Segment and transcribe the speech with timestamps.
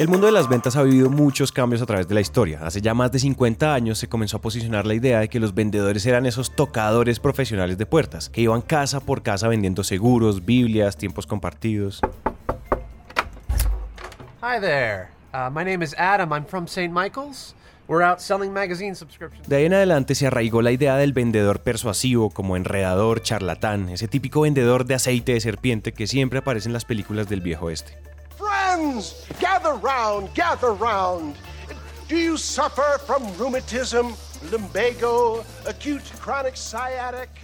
[0.00, 2.60] El mundo de las ventas ha vivido muchos cambios a través de la historia.
[2.62, 5.54] Hace ya más de 50 años se comenzó a posicionar la idea de que los
[5.54, 10.96] vendedores eran esos tocadores profesionales de puertas, que iban casa por casa vendiendo seguros, Biblias,
[10.96, 12.00] tiempos compartidos.
[14.40, 15.08] Hi there.
[15.34, 16.32] Uh, my name is Adam.
[16.32, 16.90] I'm from St.
[16.90, 17.54] Michael's.
[17.86, 19.46] We're out selling magazine subscriptions.
[19.50, 24.08] De ahí en adelante se arraigó la idea del vendedor persuasivo como enredador, charlatán, ese
[24.08, 28.09] típico vendedor de aceite de serpiente que siempre aparece en las películas del viejo oeste.
[29.40, 31.34] Gather round, gather round.
[32.08, 34.14] Do you suffer from rheumatism?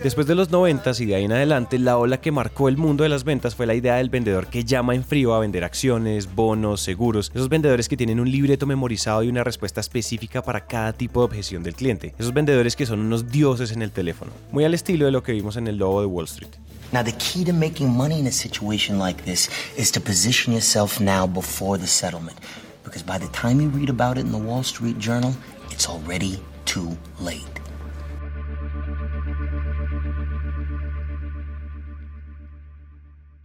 [0.03, 3.03] Después de los 90 y de ahí en adelante, la ola que marcó el mundo
[3.03, 6.35] de las ventas fue la idea del vendedor que llama en frío a vender acciones,
[6.35, 10.95] bonos, seguros, esos vendedores que tienen un libreto memorizado y una respuesta específica para cada
[10.95, 14.65] tipo de objeción del cliente, esos vendedores que son unos dioses en el teléfono, muy
[14.65, 16.55] al estilo de lo que vimos en el lobo de Wall Street.
[16.93, 21.01] Now, the key to making money in a situation like this is to position yourself
[21.01, 22.39] now before the settlement.
[22.85, 25.35] Because by the time you read about it in the Wall Street Journal,
[25.71, 27.43] it's already too late.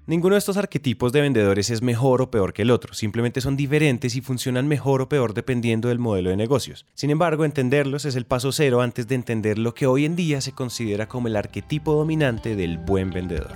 [0.07, 3.55] Ninguno de estos arquetipos de vendedores es mejor o peor que el otro, simplemente son
[3.55, 6.87] diferentes y funcionan mejor o peor dependiendo del modelo de negocios.
[6.95, 10.41] Sin embargo, entenderlos es el paso cero antes de entender lo que hoy en día
[10.41, 13.51] se considera como el arquetipo dominante del buen vendedor.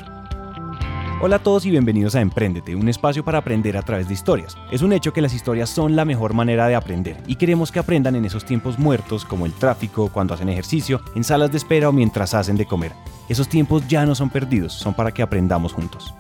[1.20, 4.56] Hola a todos y bienvenidos a Emprendete, un espacio para aprender a través de historias.
[4.72, 7.80] Es un hecho que las historias son la mejor manera de aprender y queremos que
[7.80, 11.90] aprendan en esos tiempos muertos como el tráfico, cuando hacen ejercicio, en salas de espera
[11.90, 12.92] o mientras hacen de comer.
[13.30, 16.14] Esos tiempos ya no son perdidos, son para que aprendamos juntos.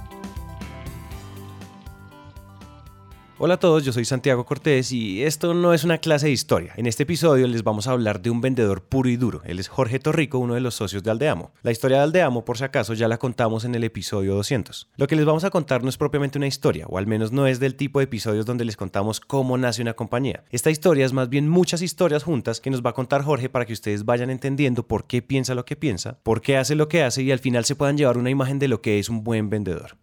[3.37, 6.71] Hola a todos, yo soy Santiago Cortés y esto no es una clase de historia.
[6.77, 9.41] En este episodio les vamos a hablar de un vendedor puro y duro.
[9.43, 11.51] Él es Jorge Torrico, uno de los socios de Aldeamo.
[11.61, 14.87] La historia de Aldeamo, por si acaso, ya la contamos en el episodio 200.
[14.95, 17.45] Lo que les vamos a contar no es propiamente una historia, o al menos no
[17.45, 20.45] es del tipo de episodios donde les contamos cómo nace una compañía.
[20.49, 23.65] Esta historia es más bien muchas historias juntas que nos va a contar Jorge para
[23.65, 27.03] que ustedes vayan entendiendo por qué piensa lo que piensa, por qué hace lo que
[27.03, 29.49] hace y al final se puedan llevar una imagen de lo que es un buen
[29.49, 29.97] vendedor.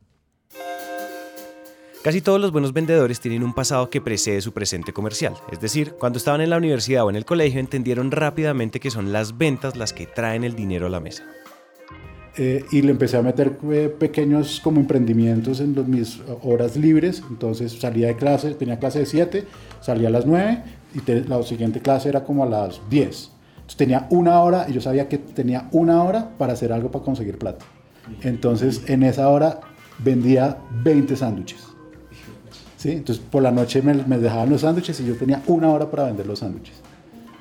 [2.02, 5.92] Casi todos los buenos vendedores tienen un pasado que precede su presente comercial, es decir,
[6.00, 9.76] cuando estaban en la universidad o en el colegio entendieron rápidamente que son las ventas
[9.76, 11.22] las que traen el dinero a la mesa.
[12.36, 17.78] Eh, y le empecé a meter eh, pequeños como emprendimientos en mis horas libres, entonces
[17.78, 19.46] salía de clase, tenía clase de 7,
[19.80, 20.60] salía a las 9
[20.94, 23.30] y la siguiente clase era como a las 10.
[23.54, 27.04] Entonces tenía una hora y yo sabía que tenía una hora para hacer algo para
[27.04, 27.64] conseguir plata.
[28.22, 29.60] Entonces en esa hora
[30.02, 31.71] vendía 20 sándwiches.
[32.82, 32.90] ¿Sí?
[32.90, 36.04] Entonces por la noche me, me dejaban los sándwiches y yo tenía una hora para
[36.04, 36.74] vender los sándwiches.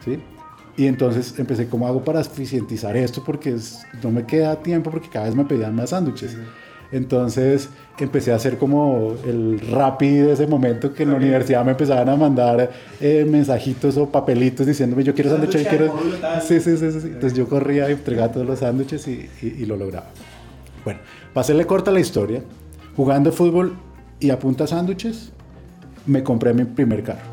[0.06, 0.20] ¿sí?
[0.78, 3.24] Y entonces empecé, ¿cómo hago para eficientizar esto?
[3.26, 6.38] Porque es- no me queda tiempo porque cada vez me pedían más sándwiches.
[6.92, 11.72] Entonces empecé a hacer como el Rappi de ese momento que en la universidad me
[11.72, 12.70] empezaban a mandar
[13.00, 15.94] eh, mensajitos o papelitos diciéndome yo quiero sándwiches, quiero...
[16.42, 17.08] Sí, sí, sí, sí, sí.
[17.08, 20.08] Entonces yo corría y entregaba todos los sándwiches y, y- y lo lograba.
[20.84, 21.00] Bueno,
[21.34, 22.42] para hacerle corta la historia,
[22.98, 23.74] jugando fútbol
[24.22, 25.34] y a punta sándwiches,
[26.06, 27.30] me compré mi primer carro.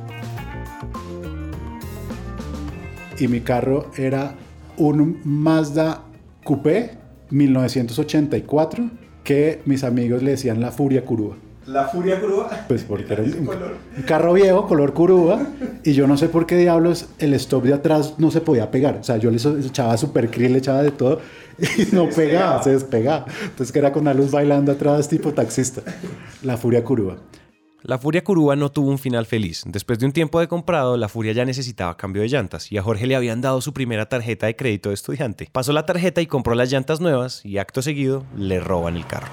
[3.19, 4.35] Y mi carro era
[4.79, 6.03] un Mazda
[6.45, 6.93] Coupé
[7.31, 8.91] 1984
[9.23, 11.37] que mis amigos le decían la Furia Curúa.
[11.69, 12.65] La furia cruda.
[12.67, 15.47] Pues porque era un, un carro viejo, color curúa,
[15.85, 18.97] y yo no sé por qué diablos el stop de atrás no se podía pegar.
[19.01, 21.21] O sea, yo le echaba super krill, le echaba de todo,
[21.59, 23.27] y no pegaba, se despegaba.
[23.43, 25.83] Entonces que era con la luz bailando atrás, tipo taxista.
[26.43, 27.19] La furia curúa.
[27.83, 29.63] La Furia Curúa no tuvo un final feliz.
[29.65, 32.83] Después de un tiempo de comprado, la Furia ya necesitaba cambio de llantas y a
[32.83, 35.49] Jorge le habían dado su primera tarjeta de crédito de estudiante.
[35.53, 39.29] Pasó la tarjeta y compró las llantas nuevas y acto seguido le roban el carro.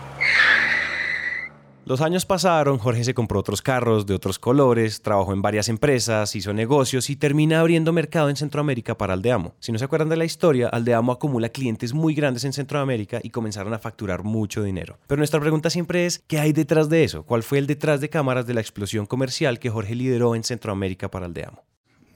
[1.88, 6.36] Los años pasaron, Jorge se compró otros carros de otros colores, trabajó en varias empresas,
[6.36, 9.54] hizo negocios y termina abriendo mercado en Centroamérica para Aldeamo.
[9.60, 13.30] Si no se acuerdan de la historia, Aldeamo acumula clientes muy grandes en Centroamérica y
[13.30, 14.98] comenzaron a facturar mucho dinero.
[15.06, 17.22] Pero nuestra pregunta siempre es, ¿qué hay detrás de eso?
[17.22, 21.12] ¿Cuál fue el detrás de cámaras de la explosión comercial que Jorge lideró en Centroamérica
[21.12, 21.62] para Aldeamo?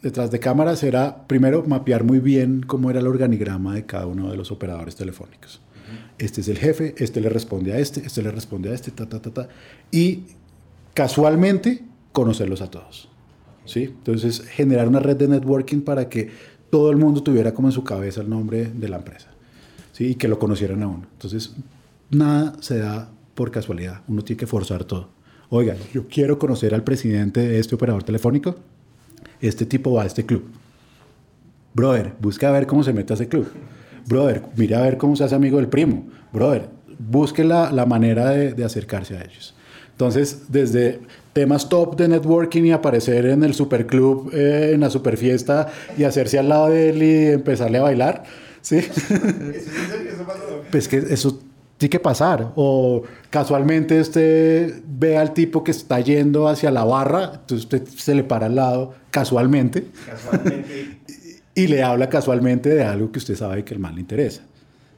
[0.01, 4.31] Detrás de cámaras era, primero, mapear muy bien cómo era el organigrama de cada uno
[4.31, 5.61] de los operadores telefónicos.
[6.17, 9.07] Este es el jefe, este le responde a este, este le responde a este, ta,
[9.07, 9.49] ta, ta, ta.
[9.91, 10.23] Y
[10.93, 13.09] casualmente, conocerlos a todos.
[13.65, 13.83] ¿sí?
[13.83, 16.29] Entonces, generar una red de networking para que
[16.69, 19.29] todo el mundo tuviera como en su cabeza el nombre de la empresa.
[19.91, 20.07] ¿sí?
[20.07, 21.07] Y que lo conocieran a uno.
[21.13, 21.55] Entonces,
[22.09, 24.01] nada se da por casualidad.
[24.07, 25.09] Uno tiene que forzar todo.
[25.49, 28.55] Oigan, yo quiero conocer al presidente de este operador telefónico.
[29.41, 30.45] Este tipo va a este club.
[31.73, 33.47] Brother, busca ver cómo se mete a ese club.
[34.07, 36.07] Brother, mira a ver cómo se hace amigo del primo.
[36.33, 39.53] Brother, busque la, la manera de, de acercarse a ellos.
[39.99, 41.01] Entonces, desde
[41.33, 45.67] temas top de networking y aparecer en el superclub, eh, en la superfiesta
[45.97, 48.23] y hacerse al lado de él y empezarle a bailar,
[48.61, 48.79] ¿sí?
[50.71, 51.39] pues que eso
[51.77, 52.53] tiene que pasar.
[52.55, 58.15] O casualmente usted ve al tipo que está yendo hacia la barra, entonces usted se
[58.15, 59.85] le para al lado casualmente,
[61.63, 64.43] y, le habla casualmente de algo que usted sabe que el mal le interesa.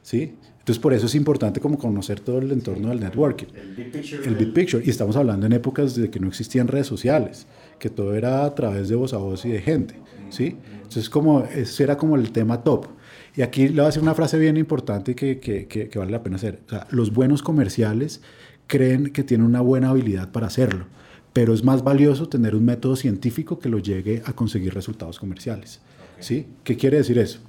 [0.02, 0.34] ¿sí?
[0.62, 3.48] Entonces, por eso es importante como conocer todo el entorno del networking.
[3.54, 4.24] El big picture.
[4.24, 4.82] El big picture.
[4.86, 7.48] Y estamos hablando en épocas de que no existían redes sociales,
[7.80, 9.96] que todo era a través de voz a voz y de gente,
[10.30, 10.56] ¿sí?
[10.74, 12.86] Entonces, como, ese era como el tema top.
[13.34, 16.22] Y aquí le voy a decir una frase bien importante que, que, que, vale la
[16.22, 16.60] pena hacer.
[16.66, 18.20] O sea, los buenos comerciales
[18.68, 20.84] creen que tienen una buena habilidad para hacerlo,
[21.32, 25.80] pero es más valioso tener un método científico que lo llegue a conseguir resultados comerciales.
[26.22, 26.46] ¿Sí?
[26.64, 27.40] ¿Qué quiere decir eso?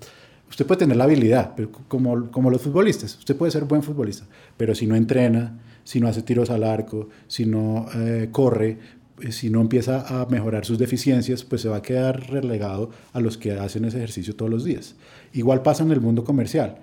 [0.50, 4.26] Usted puede tener la habilidad, pero como, como los futbolistas, usted puede ser buen futbolista,
[4.58, 8.78] pero si no entrena, si no hace tiros al arco, si no eh, corre,
[9.22, 13.20] eh, si no empieza a mejorar sus deficiencias, pues se va a quedar relegado a
[13.20, 14.96] los que hacen ese ejercicio todos los días.
[15.34, 16.78] Igual pasa en el mundo comercial.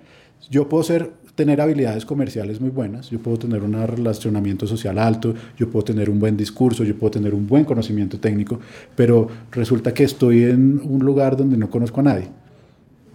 [0.49, 5.33] Yo puedo ser, tener habilidades comerciales muy buenas, yo puedo tener un relacionamiento social alto,
[5.57, 8.59] yo puedo tener un buen discurso, yo puedo tener un buen conocimiento técnico,
[8.95, 12.27] pero resulta que estoy en un lugar donde no conozco a nadie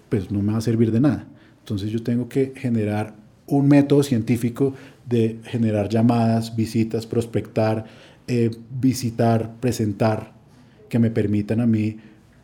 [0.08, 1.26] pues no me va a servir de nada.
[1.60, 3.14] Entonces yo tengo que generar
[3.46, 4.74] un método científico
[5.08, 7.84] de generar llamadas, visitas, prospectar,
[8.26, 10.32] eh, visitar, presentar,
[10.88, 11.96] que me permitan a mí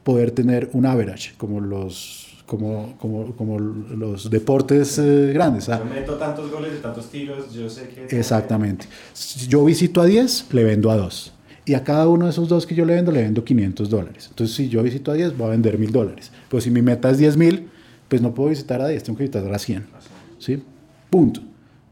[0.02, 5.66] poder tener un average, como los, como, como, como los deportes eh, grandes.
[5.66, 8.18] Yo meto tantos goles de tantos tiros, yo sé que...
[8.18, 8.86] Exactamente.
[9.12, 11.32] Si yo visito a 10, le vendo a 2.
[11.64, 14.26] Y a cada uno de esos dos que yo le vendo, le vendo 500 dólares.
[14.30, 16.32] Entonces, si yo visito a 10, voy a vender 1000 dólares.
[16.48, 17.68] Pues si mi meta es 10 mil,
[18.08, 19.86] pues no puedo visitar a 10, tengo que visitar a 100.
[20.38, 20.62] ¿Sí?
[21.08, 21.40] Punto.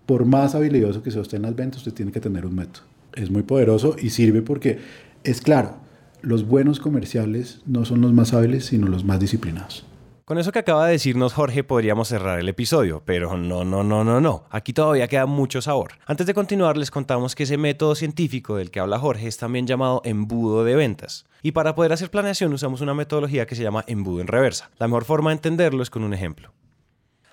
[0.07, 2.83] Por más habilidoso que sea usted en las ventas, usted tiene que tener un método.
[3.15, 4.79] Es muy poderoso y sirve porque
[5.23, 5.77] es claro,
[6.23, 9.85] los buenos comerciales no son los más hábiles, sino los más disciplinados.
[10.31, 14.05] Con eso que acaba de decirnos Jorge podríamos cerrar el episodio, pero no, no, no,
[14.05, 14.45] no, no.
[14.49, 15.95] Aquí todavía queda mucho sabor.
[16.07, 19.67] Antes de continuar les contamos que ese método científico del que habla Jorge es también
[19.67, 21.27] llamado embudo de ventas.
[21.43, 24.71] Y para poder hacer planeación usamos una metodología que se llama embudo en reversa.
[24.79, 26.53] La mejor forma de entenderlo es con un ejemplo.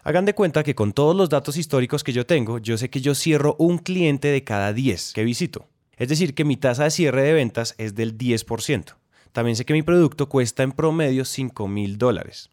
[0.03, 3.01] Hagan de cuenta que con todos los datos históricos que yo tengo, yo sé que
[3.01, 5.67] yo cierro un cliente de cada 10 que visito.
[5.97, 8.95] Es decir, que mi tasa de cierre de ventas es del 10%.
[9.31, 12.49] También sé que mi producto cuesta en promedio 5 mil dólares.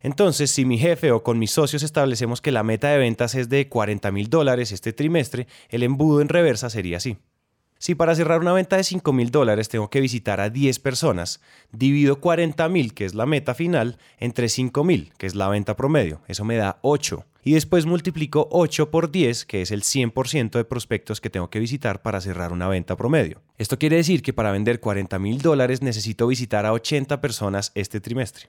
[0.00, 3.48] Entonces, si mi jefe o con mis socios establecemos que la meta de ventas es
[3.48, 7.16] de 40 mil dólares este trimestre, el embudo en reversa sería así.
[7.78, 11.40] Si para cerrar una venta de 5 mil dólares tengo que visitar a 10 personas,
[11.70, 15.76] divido 40 mil, que es la meta final, entre 5 mil, que es la venta
[15.76, 16.22] promedio.
[16.28, 17.26] Eso me da 8.
[17.46, 21.58] Y después multiplico 8 por 10, que es el 100% de prospectos que tengo que
[21.58, 23.42] visitar para cerrar una venta promedio.
[23.58, 28.00] Esto quiere decir que para vender 40 mil dólares necesito visitar a 80 personas este
[28.00, 28.48] trimestre.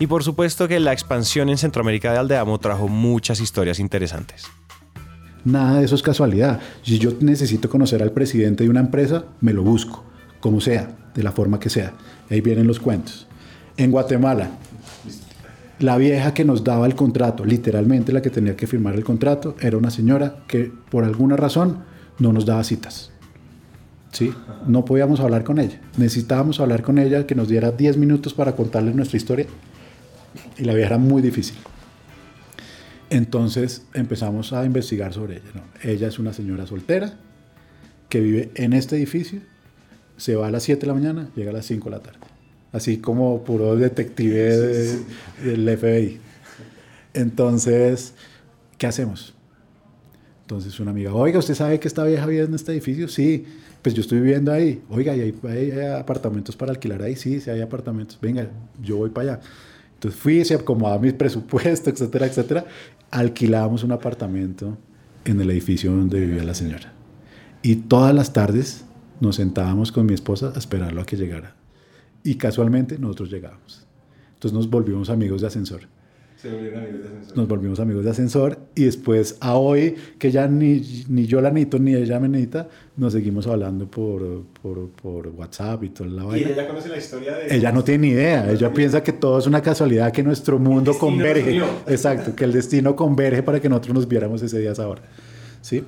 [0.00, 4.46] Y por supuesto que la expansión en Centroamérica de Aldeamo trajo muchas historias interesantes.
[5.48, 6.60] Nada de eso es casualidad.
[6.82, 10.04] Si yo necesito conocer al presidente de una empresa, me lo busco,
[10.40, 11.94] como sea, de la forma que sea.
[12.28, 13.26] Ahí vienen los cuentos.
[13.78, 14.50] En Guatemala,
[15.78, 19.56] la vieja que nos daba el contrato, literalmente la que tenía que firmar el contrato,
[19.60, 21.78] era una señora que por alguna razón
[22.18, 23.10] no nos daba citas.
[24.12, 24.34] ¿Sí?
[24.66, 25.80] No podíamos hablar con ella.
[25.96, 29.46] Necesitábamos hablar con ella, que nos diera 10 minutos para contarle nuestra historia
[30.58, 31.56] y la vida era muy difícil.
[33.10, 35.64] Entonces empezamos a investigar sobre ella.
[35.82, 37.14] Ella es una señora soltera
[38.08, 39.40] que vive en este edificio,
[40.16, 42.18] se va a las 7 de la mañana, llega a las 5 de la tarde.
[42.72, 44.98] Así como puro detective
[45.42, 46.20] del FBI.
[47.14, 48.14] Entonces,
[48.76, 49.34] ¿qué hacemos?
[50.42, 53.08] Entonces una amiga, oiga, ¿usted sabe que esta vieja vive en este edificio?
[53.08, 53.44] Sí,
[53.82, 54.82] pues yo estoy viviendo ahí.
[54.90, 57.16] Oiga, ¿y hay, hay apartamentos para alquilar ahí?
[57.16, 58.18] Sí, sí hay apartamentos.
[58.20, 58.48] Venga,
[58.82, 59.40] yo voy para allá.
[59.98, 62.66] Entonces fui, se acomodaba mi presupuesto, etcétera, etcétera.
[63.10, 64.78] Alquilábamos un apartamento
[65.24, 66.92] en el edificio donde vivía la señora.
[67.62, 68.84] Y todas las tardes
[69.20, 71.56] nos sentábamos con mi esposa a esperarlo a que llegara.
[72.22, 73.86] Y casualmente nosotros llegábamos.
[74.34, 75.80] Entonces nos volvimos amigos de ascensor.
[76.40, 77.36] Se volvieron amigos de ascensor.
[77.36, 81.50] Nos volvimos amigos de ascensor y después a hoy, que ya ni, ni yo la
[81.50, 86.22] necesito ni ella me necesita, nos seguimos hablando por, por, por WhatsApp y toda la
[86.22, 86.48] vaina.
[86.48, 87.56] Y ella conoce la historia de...
[87.56, 90.96] Ella no tiene ni idea, ella piensa que todo es una casualidad, que nuestro mundo
[90.96, 91.60] converge.
[91.88, 95.02] Exacto, que el destino converge para que nosotros nos viéramos ese día ahora.
[95.60, 95.82] ¿Sí?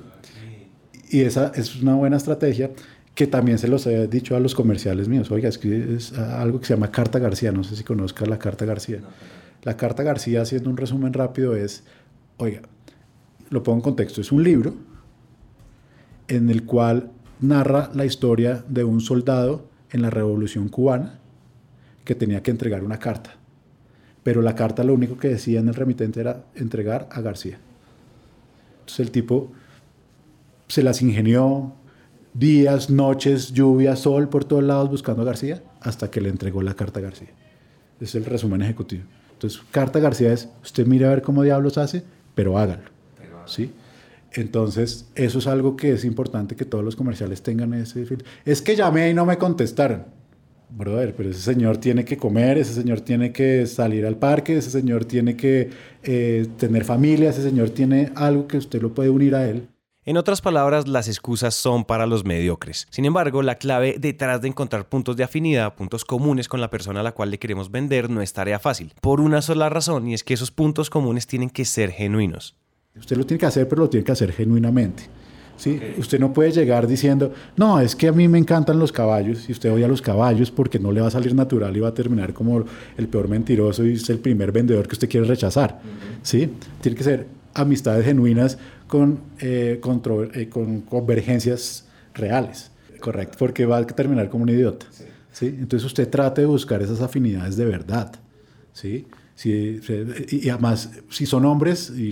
[1.09, 2.71] Y esa es una buena estrategia
[3.15, 5.31] que también se los he dicho a los comerciales míos.
[5.31, 8.37] Oiga, es que es algo que se llama Carta García, no sé si conozcas la
[8.37, 8.99] Carta García.
[9.63, 11.83] La carta García, haciendo un resumen rápido, es,
[12.37, 12.61] oiga,
[13.49, 14.73] lo pongo en contexto, es un libro
[16.27, 21.19] en el cual narra la historia de un soldado en la Revolución Cubana
[22.05, 23.35] que tenía que entregar una carta.
[24.23, 27.59] Pero la carta lo único que decía en el remitente era entregar a García.
[28.81, 29.51] Entonces el tipo
[30.67, 31.73] se las ingenió
[32.33, 36.75] días, noches, lluvia, sol por todos lados buscando a García hasta que le entregó la
[36.75, 37.29] carta a García.
[37.99, 39.03] Es el resumen ejecutivo.
[39.41, 42.03] Entonces, carta García es, usted mire a ver cómo diablos hace,
[42.35, 42.83] pero hágalo.
[43.47, 43.71] ¿sí?
[44.33, 48.05] Entonces, eso es algo que es importante que todos los comerciales tengan ese...
[48.45, 50.05] Es que llamé y no me contestaron.
[50.69, 54.69] Brother, pero ese señor tiene que comer, ese señor tiene que salir al parque, ese
[54.69, 55.71] señor tiene que
[56.03, 59.67] eh, tener familia, ese señor tiene algo que usted lo puede unir a él.
[60.03, 62.87] En otras palabras, las excusas son para los mediocres.
[62.89, 67.01] Sin embargo, la clave detrás de encontrar puntos de afinidad, puntos comunes con la persona
[67.01, 68.95] a la cual le queremos vender, no es tarea fácil.
[68.99, 72.55] Por una sola razón, y es que esos puntos comunes tienen que ser genuinos.
[72.97, 75.03] Usted lo tiene que hacer, pero lo tiene que hacer genuinamente.
[75.55, 75.79] ¿sí?
[75.99, 79.51] Usted no puede llegar diciendo, no, es que a mí me encantan los caballos, y
[79.51, 82.33] usted odia los caballos porque no le va a salir natural y va a terminar
[82.33, 82.65] como
[82.97, 85.79] el peor mentiroso y es el primer vendedor que usted quiere rechazar.
[86.23, 86.51] ¿sí?
[86.81, 88.57] Tiene que ser amistades genuinas
[88.91, 89.79] con, eh,
[90.33, 94.85] eh, con convergencias reales, correcto, porque va a terminar como un idiota.
[95.31, 95.45] Sí.
[95.45, 98.11] Entonces usted trate de buscar esas afinidades de verdad.
[98.73, 99.07] ¿sí?
[99.33, 99.79] Sí,
[100.29, 102.11] y además, si son hombres, y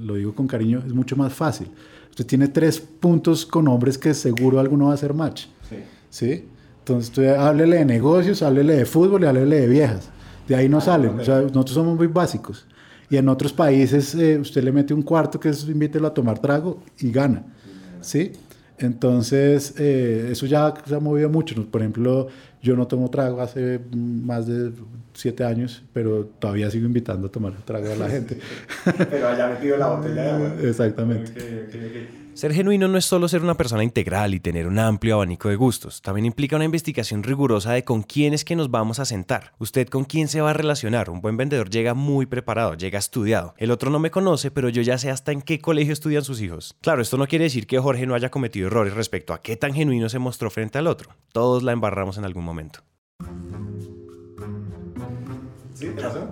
[0.00, 1.70] lo digo con cariño, es mucho más fácil.
[2.10, 5.46] Usted tiene tres puntos con hombres que seguro alguno va a ser match.
[5.70, 5.76] Sí.
[6.10, 6.44] ¿sí?
[6.80, 10.10] Entonces, usted háblele de negocios, háblele de fútbol y háblele de viejas.
[10.46, 11.18] De ahí no salen.
[11.18, 12.66] O sea, nosotros somos muy básicos.
[13.10, 16.38] Y en otros países eh, usted le mete un cuarto que es invítelo a tomar
[16.38, 17.44] trago y gana.
[18.00, 18.32] ¿Sí?
[18.78, 21.54] Entonces, eh, eso ya se ha movido mucho.
[21.68, 22.28] Por ejemplo,
[22.62, 24.72] yo no tomo trago hace más de
[25.14, 28.38] siete años, pero todavía sigo invitando a tomar trago a la gente.
[29.10, 30.54] pero haya metido la botella de agua.
[30.62, 32.27] Exactamente.
[32.38, 35.56] Ser genuino no es solo ser una persona integral y tener un amplio abanico de
[35.56, 39.54] gustos, también implica una investigación rigurosa de con quién es que nos vamos a sentar.
[39.58, 41.10] Usted con quién se va a relacionar.
[41.10, 43.54] Un buen vendedor llega muy preparado, llega estudiado.
[43.58, 46.40] El otro no me conoce, pero yo ya sé hasta en qué colegio estudian sus
[46.40, 46.76] hijos.
[46.80, 49.74] Claro, esto no quiere decir que Jorge no haya cometido errores respecto a qué tan
[49.74, 51.10] genuino se mostró frente al otro.
[51.32, 52.84] Todos la embarramos en algún momento.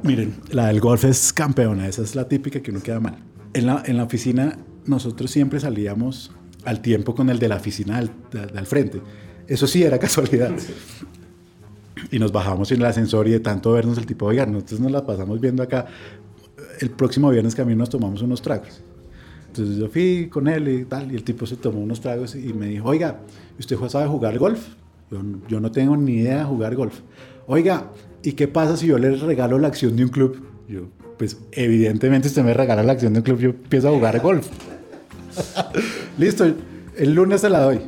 [0.05, 3.19] Miren, la del golf es campeona, esa es la típica que uno queda mal.
[3.55, 6.31] En la, en la oficina nosotros siempre salíamos
[6.65, 9.01] al tiempo con el de la oficina al, frente.
[9.47, 10.53] Eso sí era casualidad.
[12.11, 14.93] Y nos bajamos en el ascensor y de tanto vernos el tipo, oiga, nosotros nos
[14.93, 15.87] la pasamos viendo acá.
[16.81, 18.83] El próximo viernes que a mí nos tomamos unos tragos.
[19.49, 22.53] Entonces yo fui con él y tal, y el tipo se tomó unos tragos y
[22.53, 23.21] me dijo, oiga,
[23.59, 24.61] ¿usted sabe jugar golf?
[25.11, 27.01] Yo, yo no tengo ni idea de jugar golf.
[27.47, 27.91] Oiga,
[28.23, 30.43] ¿y qué pasa si yo le regalo la acción de un club?
[30.69, 34.21] Yo, pues evidentemente usted me regala la acción de un club, yo empiezo a jugar
[34.21, 34.49] golf.
[36.19, 36.45] Listo,
[36.97, 37.81] el lunes se la doy.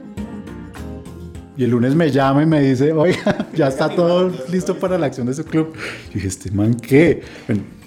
[1.57, 5.07] Y el lunes me llama y me dice, oiga, ya está todo listo para la
[5.07, 5.75] acción de su club.
[6.11, 7.23] Y dije, este man, ¿qué?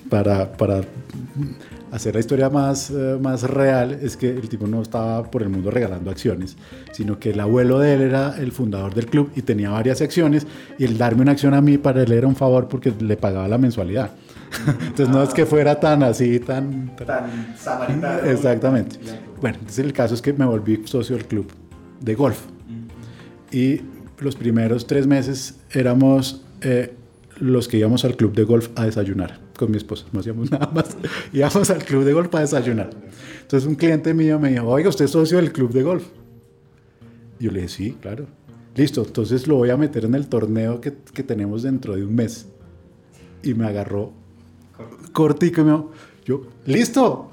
[0.10, 0.82] para, para
[1.90, 5.48] hacer la historia más, eh, más real, es que el tipo no estaba por el
[5.48, 6.58] mundo regalando acciones,
[6.92, 10.46] sino que el abuelo de él era el fundador del club y tenía varias acciones.
[10.78, 13.48] Y el darme una acción a mí para él era un favor porque le pagaba
[13.48, 14.12] la mensualidad.
[14.68, 16.96] Entonces no es que fuera tan así, tan...
[16.96, 18.30] Tan, samaritano.
[18.30, 18.98] Exactamente.
[19.40, 21.52] Bueno, entonces el caso es que me volví socio del club
[22.00, 22.40] de golf.
[23.52, 23.82] Y
[24.20, 26.94] los primeros tres meses éramos eh,
[27.38, 30.06] los que íbamos al club de golf a desayunar con mi esposa.
[30.12, 30.96] No hacíamos nada más.
[31.34, 32.92] íbamos al club de golf a desayunar.
[33.42, 36.06] Entonces un cliente mío me dijo, oiga, ¿usted es socio del club de golf?
[37.40, 38.28] Yo le dije, sí, claro.
[38.76, 42.16] Listo, entonces lo voy a meter en el torneo que, que tenemos dentro de un
[42.16, 42.48] mes.
[43.44, 44.14] Y me agarró
[45.12, 45.92] cortico
[46.26, 47.32] yo, listo,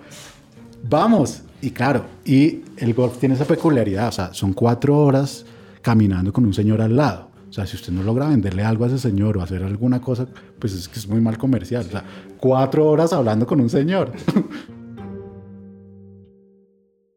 [0.88, 1.42] vamos.
[1.60, 5.44] Y claro, y el golf tiene esa peculiaridad, o sea, son cuatro horas
[5.82, 7.28] caminando con un señor al lado.
[7.48, 10.26] O sea, si usted no logra venderle algo a ese señor o hacer alguna cosa,
[10.58, 11.86] pues es que es muy mal comercial.
[11.88, 12.04] O sea,
[12.38, 14.12] cuatro horas hablando con un señor.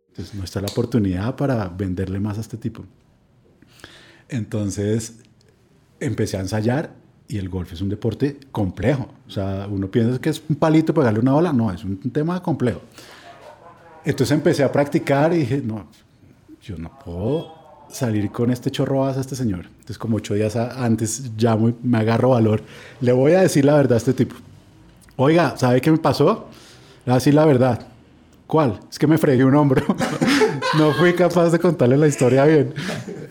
[0.08, 2.84] Entonces, no está la oportunidad para venderle más a este tipo.
[4.30, 5.20] Entonces,
[6.00, 7.01] empecé a ensayar
[7.32, 9.08] y el golf es un deporte complejo.
[9.26, 11.54] O sea, uno piensa que es un palito para darle una bola.
[11.54, 12.82] No, es un tema complejo.
[14.04, 15.86] Entonces empecé a practicar y dije, no,
[16.62, 17.54] yo no puedo
[17.90, 19.66] salir con este chorro a este señor.
[19.66, 22.64] Entonces como ocho días antes llamo y me agarro valor.
[23.00, 24.36] Le voy a decir la verdad a este tipo.
[25.16, 26.50] Oiga, ¿sabe qué me pasó?
[27.06, 27.88] Le voy a decir la verdad.
[28.46, 28.80] ¿Cuál?
[28.90, 29.86] Es que me fregué un hombro.
[30.78, 32.74] no fui capaz de contarle la historia bien.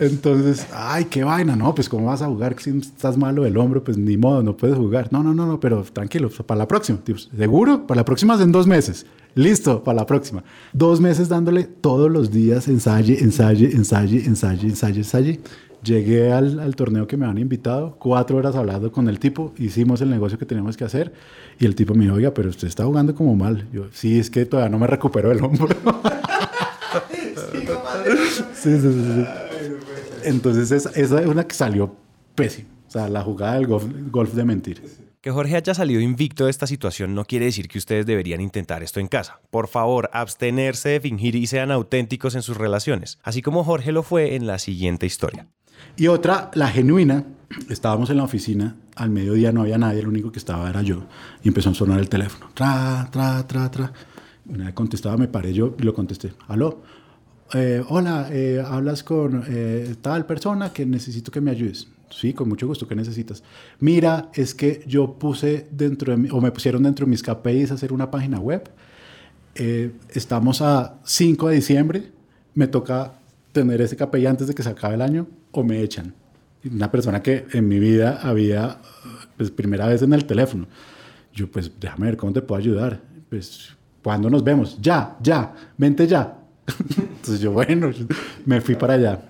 [0.00, 3.84] Entonces, ay, qué vaina, no, pues cómo vas a jugar si estás malo del hombro,
[3.84, 5.08] pues ni modo, no puedes jugar.
[5.10, 6.98] No, no, no, no, pero tranquilo, para la próxima.
[7.36, 7.86] ¿Seguro?
[7.86, 9.04] Para la próxima es en dos meses.
[9.34, 10.42] Listo, para la próxima.
[10.72, 15.40] Dos meses dándole todos los días ensaye, ensaye, ensaye, ensaye, ensaye, ensaye.
[15.82, 20.02] Llegué al, al, torneo que me han invitado, cuatro horas hablando con el tipo, hicimos
[20.02, 21.12] el negocio que teníamos que hacer
[21.58, 23.66] y el tipo me dijo, oiga, pero usted está jugando como mal.
[23.72, 25.68] Yo, sí, es que todavía no me recupero el hombro.
[28.54, 29.24] sí, sí, sí,
[30.24, 31.94] Entonces esa, esa, es una que salió
[32.34, 32.68] pésimo.
[32.88, 34.82] O sea, la jugada del golf, golf de mentir.
[35.20, 38.82] Que Jorge haya salido invicto de esta situación no quiere decir que ustedes deberían intentar
[38.82, 39.40] esto en casa.
[39.50, 44.02] Por favor, abstenerse de fingir y sean auténticos en sus relaciones, así como Jorge lo
[44.02, 45.46] fue en la siguiente historia.
[45.96, 47.24] Y otra, la genuina,
[47.68, 51.04] estábamos en la oficina, al mediodía no había nadie, el único que estaba era yo,
[51.42, 53.92] y empezó a sonar el teléfono, tra, tra, tra, tra.
[54.46, 56.82] Una vez contestaba, me paré yo y lo contesté, aló,
[57.54, 61.88] eh, hola, eh, hablas con eh, tal persona que necesito que me ayudes.
[62.10, 63.42] Sí, con mucho gusto, ¿qué necesitas?
[63.78, 67.70] Mira, es que yo puse dentro de mi, o me pusieron dentro de mis KPIs
[67.70, 68.68] hacer una página web.
[69.54, 72.12] estamos a 5 de diciembre,
[72.54, 73.14] me toca
[73.52, 76.14] tener ese KPI antes de que se acabe el año o me echan.
[76.64, 78.78] Una persona que en mi vida había,
[79.36, 80.66] pues primera vez en el teléfono.
[81.32, 83.00] Yo, pues déjame ver cómo te puedo ayudar.
[83.28, 84.78] Pues, ¿cuándo nos vemos?
[84.80, 86.39] Ya, ya, vente ya.
[86.78, 87.90] Entonces yo, bueno,
[88.44, 89.20] me fui para allá.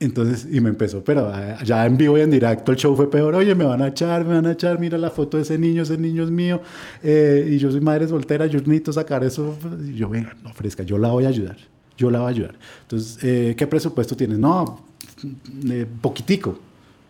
[0.00, 3.10] Entonces, y me empezó, pero ah, ya en vivo y en directo el show fue
[3.10, 3.34] peor.
[3.34, 5.82] Oye, me van a echar, me van a echar, mira la foto de ese niño,
[5.82, 6.60] ese niño es mío.
[7.02, 9.56] Eh, y yo soy madre soltera, yo necesito sacar eso.
[9.88, 11.56] Y yo, venga, no ofrezca, yo la voy a ayudar.
[11.96, 12.54] Yo la voy a ayudar.
[12.82, 14.38] Entonces, eh, ¿qué presupuesto tienes?
[14.38, 14.84] No,
[15.70, 16.58] eh, poquitico,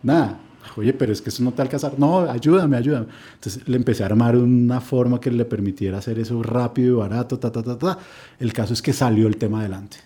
[0.03, 0.39] nada.
[0.75, 1.91] Oye, pero es que eso no te alcanza.
[1.97, 3.07] No, ayúdame, ayúdame.
[3.35, 7.39] Entonces le empecé a armar una forma que le permitiera hacer eso rápido y barato,
[7.39, 7.99] ta, ta, ta, ta.
[8.39, 9.97] El caso es que salió el tema adelante.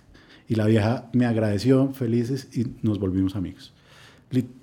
[0.47, 3.73] Y la vieja me agradeció, felices, y nos volvimos amigos.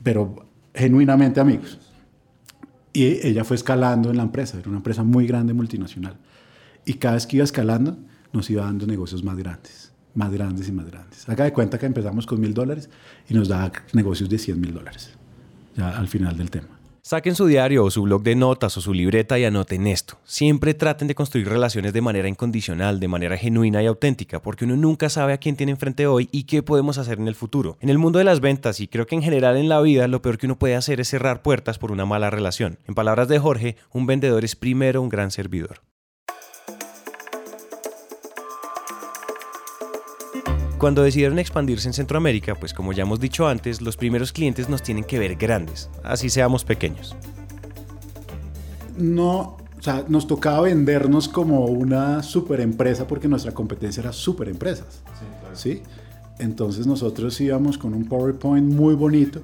[0.02, 1.78] Pero genuinamente amigos.
[2.92, 6.16] Y ella fue escalando en la empresa, era una empresa muy grande, multinacional.
[6.84, 7.98] Y cada vez que iba escalando,
[8.32, 11.28] nos iba dando negocios más grandes, más grandes y más grandes.
[11.28, 12.88] Haga de cuenta que empezamos con mil dólares
[13.28, 15.10] y nos daba negocios de 100 mil dólares,
[15.76, 16.68] ya al final del tema.
[17.06, 20.18] Saquen su diario o su blog de notas o su libreta y anoten esto.
[20.24, 24.74] Siempre traten de construir relaciones de manera incondicional, de manera genuina y auténtica, porque uno
[24.74, 27.78] nunca sabe a quién tiene enfrente hoy y qué podemos hacer en el futuro.
[27.80, 30.20] En el mundo de las ventas y creo que en general en la vida, lo
[30.20, 32.80] peor que uno puede hacer es cerrar puertas por una mala relación.
[32.88, 35.82] En palabras de Jorge, un vendedor es primero un gran servidor.
[40.78, 44.82] Cuando decidieron expandirse en Centroamérica, pues como ya hemos dicho antes, los primeros clientes nos
[44.82, 47.16] tienen que ver grandes, así seamos pequeños.
[48.98, 54.48] No, o sea, nos tocaba vendernos como una super empresa porque nuestra competencia era super
[54.48, 55.00] empresas.
[55.54, 55.82] Sí,
[56.38, 59.40] Entonces nosotros íbamos con un PowerPoint muy bonito,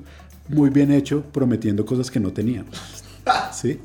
[0.49, 2.77] muy bien hecho, prometiendo cosas que no teníamos.
[3.53, 3.81] ¿Sí?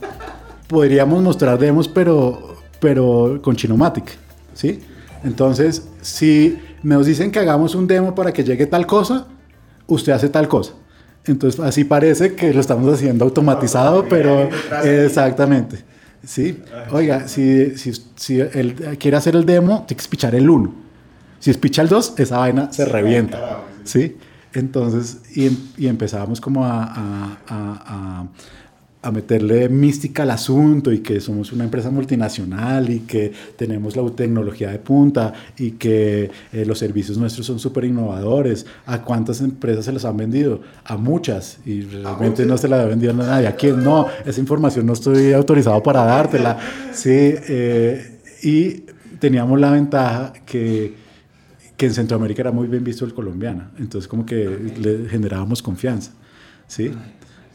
[0.67, 4.17] Podríamos mostrar demos, pero, pero con Chinomatic.
[4.53, 4.81] ¿Sí?
[5.23, 9.27] Entonces, si nos dicen que hagamos un demo para que llegue tal cosa,
[9.87, 10.73] usted hace tal cosa.
[11.25, 14.49] Entonces, así parece que lo estamos haciendo automatizado, pero
[14.83, 15.83] exactamente.
[16.25, 16.61] Sí.
[16.91, 20.73] Oiga, si, si, si él quiere hacer el demo, tiene que espichar el 1.
[21.39, 23.61] Si espicha el 2, esa vaina se revienta.
[23.83, 24.17] ¿Sí?
[24.53, 28.27] Entonces, y, y empezábamos como a, a, a a
[29.11, 34.71] meterle mística al asunto y que somos una empresa multinacional y que tenemos la tecnología
[34.71, 38.65] de punta y que eh, los servicios nuestros son súper innovadores.
[38.85, 40.61] ¿A cuántas empresas se los han vendido?
[40.83, 43.47] A muchas y realmente no se la ha vendido a nadie.
[43.47, 43.83] ¿A quién?
[43.83, 46.57] No, esa información no estoy autorizado para dártela.
[46.91, 48.83] Sí, eh, y
[49.19, 50.95] teníamos la ventaja que,
[51.75, 56.11] que en Centroamérica era muy bien visto el colombiano, entonces como que le generábamos confianza.
[56.67, 56.91] ¿sí?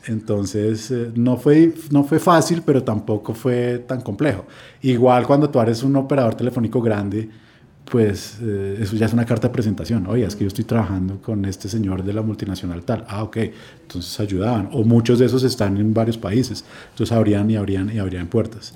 [0.06, 4.44] Entonces, eh, no, fue, no fue fácil, pero tampoco fue tan complejo.
[4.82, 7.28] Igual cuando tú eres un operador telefónico grande,
[7.84, 10.06] pues eh, eso ya es una carta de presentación.
[10.06, 13.04] Oye, es que yo estoy trabajando con este señor de la multinacional tal.
[13.08, 13.36] Ah, ok.
[13.82, 14.70] Entonces ayudaban.
[14.72, 16.64] O muchos de esos están en varios países.
[16.90, 18.74] Entonces abrían y abrían y abrían puertas.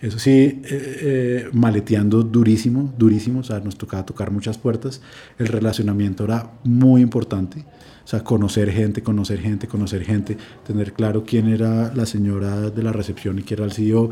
[0.00, 3.40] Eso sí, eh, maleteando durísimo, durísimo.
[3.40, 5.00] O sea, nos tocaba tocar muchas puertas.
[5.38, 7.64] El relacionamiento era muy importante.
[8.04, 10.36] O sea, conocer gente, conocer gente, conocer gente,
[10.66, 14.10] tener claro quién era la señora de la recepción y quién era el CEO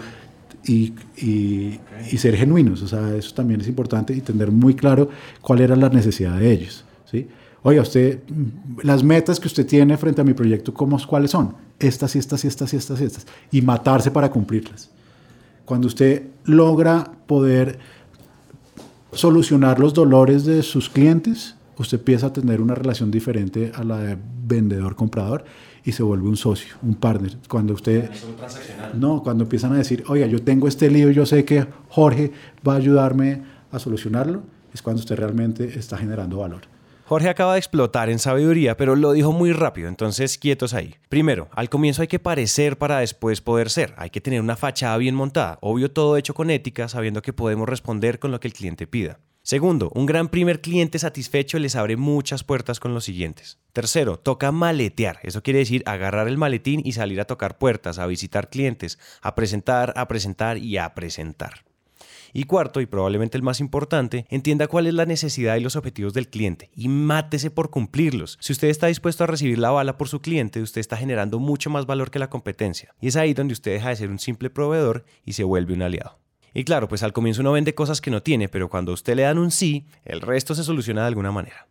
[0.64, 1.78] y, y,
[2.16, 2.82] ser genuinos.
[2.82, 6.52] O sea, eso también es importante y tener muy claro cuál era la necesidad de
[6.52, 6.84] ellos.
[7.10, 7.28] ¿sí?
[7.64, 8.20] Oiga, usted,
[8.82, 11.54] las metas que usted tiene frente a mi proyecto, ¿cómo, ¿cuáles son?
[11.78, 13.26] Estas y estas y estas y estas y estas.
[13.50, 14.90] Y matarse para cumplirlas.
[15.64, 17.78] Cuando usted logra poder
[19.12, 23.98] solucionar los dolores de sus clientes, usted empieza a tener una relación diferente a la
[23.98, 25.44] de vendedor-comprador
[25.84, 27.36] y se vuelve un socio, un partner.
[27.48, 28.10] Cuando usted...
[28.94, 32.32] No, cuando empiezan a decir, oiga, yo tengo este lío, yo sé que Jorge
[32.66, 34.42] va a ayudarme a solucionarlo,
[34.72, 36.62] es cuando usted realmente está generando valor.
[37.06, 40.94] Jorge acaba de explotar en sabiduría, pero lo dijo muy rápido, entonces quietos ahí.
[41.08, 43.92] Primero, al comienzo hay que parecer para después poder ser.
[43.98, 47.68] Hay que tener una fachada bien montada, obvio todo hecho con ética, sabiendo que podemos
[47.68, 49.18] responder con lo que el cliente pida.
[49.44, 53.58] Segundo, un gran primer cliente satisfecho les abre muchas puertas con los siguientes.
[53.72, 55.18] Tercero, toca maletear.
[55.24, 59.34] Eso quiere decir agarrar el maletín y salir a tocar puertas, a visitar clientes, a
[59.34, 61.64] presentar, a presentar y a presentar.
[62.32, 66.14] Y cuarto, y probablemente el más importante, entienda cuál es la necesidad y los objetivos
[66.14, 68.38] del cliente y mátese por cumplirlos.
[68.40, 71.68] Si usted está dispuesto a recibir la bala por su cliente, usted está generando mucho
[71.68, 72.94] más valor que la competencia.
[73.00, 75.82] Y es ahí donde usted deja de ser un simple proveedor y se vuelve un
[75.82, 76.22] aliado.
[76.54, 79.22] Y claro, pues al comienzo uno vende cosas que no tiene, pero cuando usted le
[79.22, 81.66] dan un sí, el resto se soluciona de alguna manera.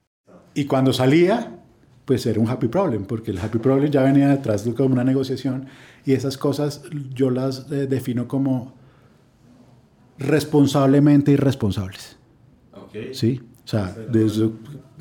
[0.54, 1.60] Y cuando salía,
[2.06, 5.04] pues era un happy problem, porque el happy problem ya venía detrás de como una
[5.04, 5.68] negociación
[6.06, 8.74] y esas cosas yo las eh, defino como
[10.18, 12.18] responsablemente irresponsables.
[13.14, 14.50] Sí, o sea, desde,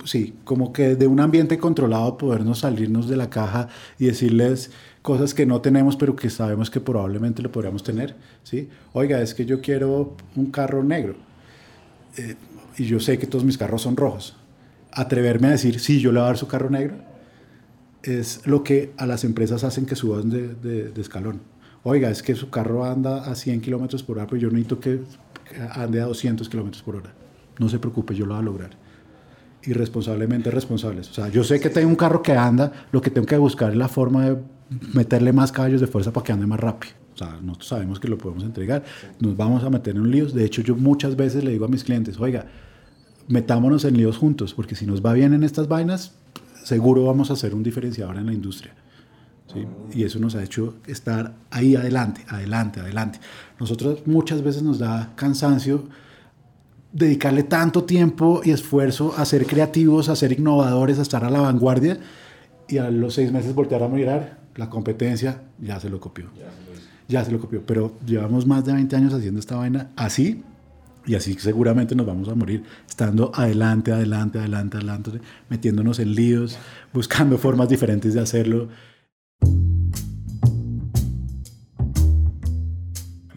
[0.04, 4.70] sí, como que de un ambiente controlado podernos salirnos de la caja y decirles
[5.02, 8.68] cosas que no tenemos pero que sabemos que probablemente lo podríamos tener, ¿sí?
[8.92, 11.16] Oiga, es que yo quiero un carro negro
[12.16, 12.36] eh,
[12.76, 14.36] y yo sé que todos mis carros son rojos.
[14.92, 16.96] Atreverme a decir, sí, yo le voy a dar su carro negro,
[18.02, 20.54] es lo que a las empresas hacen que suban de,
[20.90, 21.40] de escalón
[21.82, 25.00] oiga, es que su carro anda a 100 kilómetros por hora, pero yo necesito que
[25.72, 27.12] ande a 200 kilómetros por hora.
[27.58, 28.70] No se preocupe, yo lo voy a lograr.
[29.62, 31.10] Irresponsablemente responsables.
[31.10, 33.72] O sea, yo sé que tengo un carro que anda, lo que tengo que buscar
[33.72, 34.38] es la forma de
[34.94, 36.94] meterle más caballos de fuerza para que ande más rápido.
[37.14, 38.84] O sea, nosotros sabemos que lo podemos entregar.
[39.18, 40.32] Nos vamos a meter en líos.
[40.32, 42.46] De hecho, yo muchas veces le digo a mis clientes, oiga,
[43.28, 46.14] metámonos en líos juntos, porque si nos va bien en estas vainas,
[46.64, 48.74] seguro vamos a ser un diferenciador en la industria.
[49.92, 53.18] Y eso nos ha hecho estar ahí adelante, adelante, adelante.
[53.58, 55.88] Nosotros muchas veces nos da cansancio
[56.92, 61.40] dedicarle tanto tiempo y esfuerzo a ser creativos, a ser innovadores, a estar a la
[61.40, 61.98] vanguardia
[62.68, 66.26] y a los seis meses voltear a mirar, la competencia ya se lo copió.
[67.08, 67.64] Ya se lo copió.
[67.64, 70.42] Pero llevamos más de 20 años haciendo esta vaina así
[71.06, 75.10] y así seguramente nos vamos a morir estando adelante, adelante, adelante, adelante,
[75.48, 76.58] metiéndonos en líos,
[76.92, 78.68] buscando formas diferentes de hacerlo.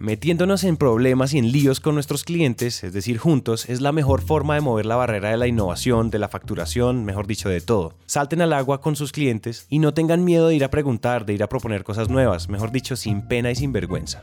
[0.03, 4.21] Metiéndonos en problemas y en líos con nuestros clientes, es decir, juntos, es la mejor
[4.21, 7.93] forma de mover la barrera de la innovación, de la facturación, mejor dicho, de todo.
[8.05, 11.35] Salten al agua con sus clientes y no tengan miedo de ir a preguntar, de
[11.35, 14.21] ir a proponer cosas nuevas, mejor dicho, sin pena y sin vergüenza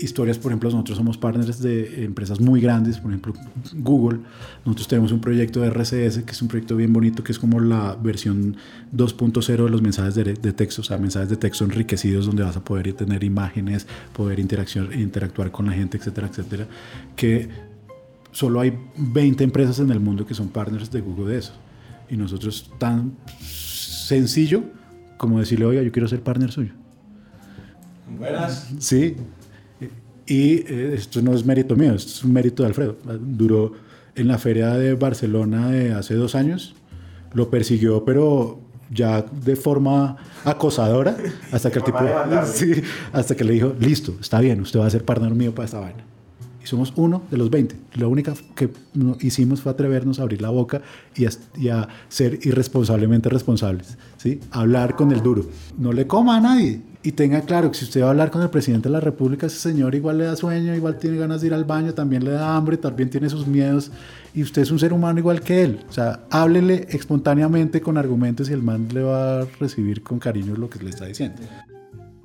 [0.00, 3.34] historias, por ejemplo, nosotros somos partners de empresas muy grandes, por ejemplo,
[3.74, 4.20] Google.
[4.64, 7.60] Nosotros tenemos un proyecto de RCS, que es un proyecto bien bonito, que es como
[7.60, 8.56] la versión
[8.94, 12.64] 2.0 de los mensajes de, texto, o sea, mensajes de texto enriquecidos donde vas a
[12.64, 16.66] poder tener imágenes, poder interacción, interactuar con la gente, etcétera, etcétera,
[17.14, 17.48] que
[18.32, 21.52] solo hay 20 empresas en el mundo que son partners de Google de eso.
[22.08, 24.62] Y nosotros tan sencillo
[25.16, 26.72] como decirle, oiga, yo quiero ser partner suyo.
[28.18, 28.68] Buenas.
[28.78, 29.16] Sí,
[30.26, 32.96] y eh, esto no es mérito mío, esto es un mérito de Alfredo.
[33.20, 33.72] Duró
[34.14, 36.74] en la feria de Barcelona de hace dos años,
[37.32, 38.60] lo persiguió, pero
[38.90, 41.16] ya de forma acosadora,
[41.52, 41.98] hasta que el tipo,
[42.52, 45.66] sí, hasta que le dijo, listo, está bien, usted va a ser partner mío para
[45.66, 46.04] esta vaina.
[46.62, 47.76] Y somos uno de los 20.
[47.94, 48.70] Lo único que
[49.20, 50.82] hicimos fue atrevernos a abrir la boca
[51.14, 53.96] y a, y a ser irresponsablemente responsables.
[54.16, 54.40] ¿sí?
[54.50, 55.46] Hablar con el duro.
[55.78, 58.42] No le coma a nadie y tenga claro que si usted va a hablar con
[58.42, 61.46] el presidente de la República, ese señor igual le da sueño, igual tiene ganas de
[61.46, 63.92] ir al baño, también le da hambre, también tiene sus miedos
[64.34, 65.84] y usted es un ser humano igual que él.
[65.88, 70.56] O sea, háblele espontáneamente con argumentos y el man le va a recibir con cariño
[70.56, 71.42] lo que le está diciendo.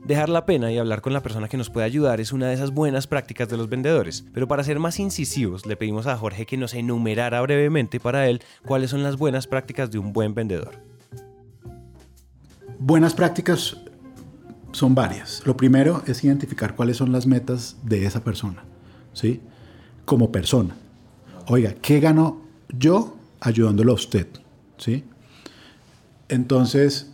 [0.03, 2.55] Dejar la pena y hablar con la persona que nos puede ayudar es una de
[2.55, 6.47] esas buenas prácticas de los vendedores, pero para ser más incisivos le pedimos a Jorge
[6.47, 10.73] que nos enumerara brevemente para él cuáles son las buenas prácticas de un buen vendedor.
[12.79, 13.77] Buenas prácticas
[14.71, 15.41] son varias.
[15.45, 18.63] Lo primero es identificar cuáles son las metas de esa persona,
[19.13, 19.41] ¿sí?
[20.05, 20.75] Como persona.
[21.47, 22.41] Oiga, ¿qué gano
[22.77, 24.27] yo ayudándolo a usted?
[24.77, 25.03] ¿Sí?
[26.29, 27.11] Entonces,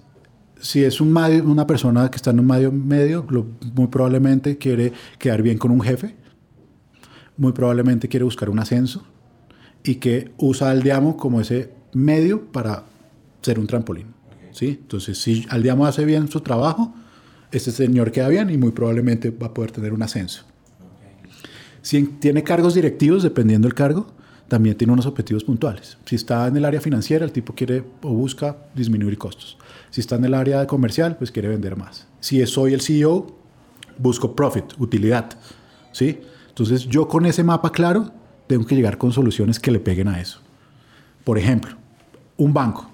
[0.62, 3.26] si es un una persona que está en un medio medio,
[3.74, 6.16] muy probablemente quiere quedar bien con un jefe,
[7.38, 9.04] muy probablemente quiere buscar un ascenso
[9.84, 12.84] y que usa al diamo como ese medio para
[13.42, 14.08] ser un trampolín.
[14.52, 14.80] ¿sí?
[14.82, 16.94] Entonces, si al diamo hace bien su trabajo,
[17.52, 20.44] este señor queda bien y muy probablemente va a poder tener un ascenso.
[21.82, 24.08] Si tiene cargos directivos, dependiendo del cargo,
[24.48, 25.98] también tiene unos objetivos puntuales.
[26.06, 29.58] Si está en el área financiera, el tipo quiere o busca disminuir costos.
[29.90, 32.08] Si está en el área comercial, pues quiere vender más.
[32.20, 33.28] Si soy el CEO,
[33.98, 35.30] busco profit, utilidad.
[35.92, 36.20] ¿sí?
[36.50, 38.12] Entonces yo con ese mapa claro
[38.48, 40.40] tengo que llegar con soluciones que le peguen a eso.
[41.24, 41.76] Por ejemplo,
[42.38, 42.90] un banco.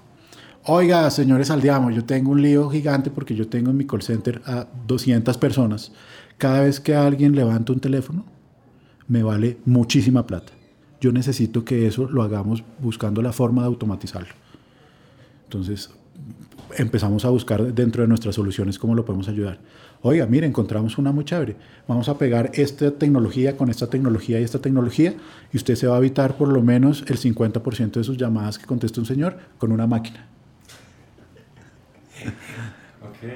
[0.66, 4.40] Oiga, señores Aldeamo, yo tengo un lío gigante porque yo tengo en mi call center
[4.46, 5.92] a 200 personas.
[6.38, 8.24] Cada vez que alguien levanta un teléfono,
[9.06, 10.54] me vale muchísima plata.
[11.02, 14.32] Yo necesito que eso lo hagamos buscando la forma de automatizarlo.
[15.42, 15.90] Entonces,
[16.78, 19.58] empezamos a buscar dentro de nuestras soluciones cómo lo podemos ayudar.
[20.00, 21.56] Oiga, mire, encontramos una muy chévere.
[21.86, 25.14] Vamos a pegar esta tecnología con esta tecnología y esta tecnología
[25.52, 28.64] y usted se va a evitar por lo menos el 50% de sus llamadas que
[28.64, 30.33] contesta un señor con una máquina.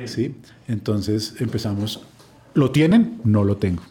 [0.07, 0.35] ¿Sí?
[0.67, 2.03] Entonces empezamos.
[2.55, 3.21] ¿Lo tienen?
[3.25, 3.83] No lo tengo.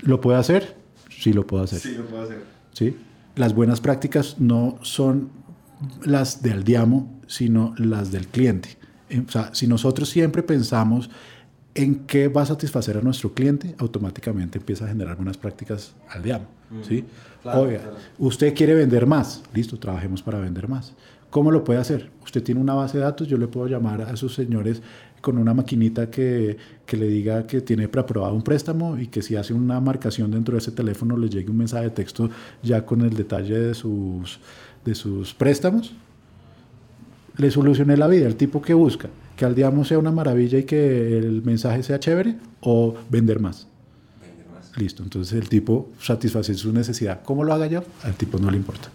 [0.00, 0.76] ¿Lo puedo hacer?
[1.08, 1.80] Sí lo puedo hacer.
[1.80, 2.42] Sí, lo puedo hacer.
[2.72, 2.96] ¿Sí?
[3.36, 5.30] Las buenas prácticas no son
[6.04, 8.76] las del Aldiamo, sino las del cliente.
[9.26, 11.10] O sea, si nosotros siempre pensamos
[11.74, 16.22] en qué va a satisfacer a nuestro cliente, automáticamente empieza a generar buenas prácticas al
[16.22, 16.46] Diamo.
[16.86, 17.04] ¿sí?
[17.44, 17.80] Oiga,
[18.18, 20.94] usted quiere vender más, listo, trabajemos para vender más.
[21.34, 22.10] ¿Cómo lo puede hacer?
[22.22, 24.80] Usted tiene una base de datos, yo le puedo llamar a esos señores
[25.20, 29.34] con una maquinita que, que le diga que tiene preaprobado un préstamo y que si
[29.34, 32.30] hace una marcación dentro de ese teléfono le llegue un mensaje de texto
[32.62, 34.38] ya con el detalle de sus,
[34.84, 35.92] de sus préstamos.
[37.36, 40.62] Le solucioné la vida, el tipo que busca que al diamo sea una maravilla y
[40.62, 43.66] que el mensaje sea chévere o vender más.
[44.20, 44.70] Vender más.
[44.78, 47.22] Listo, entonces el tipo satisface su necesidad.
[47.24, 47.82] ¿Cómo lo haga yo?
[48.04, 48.88] Al tipo no le importa.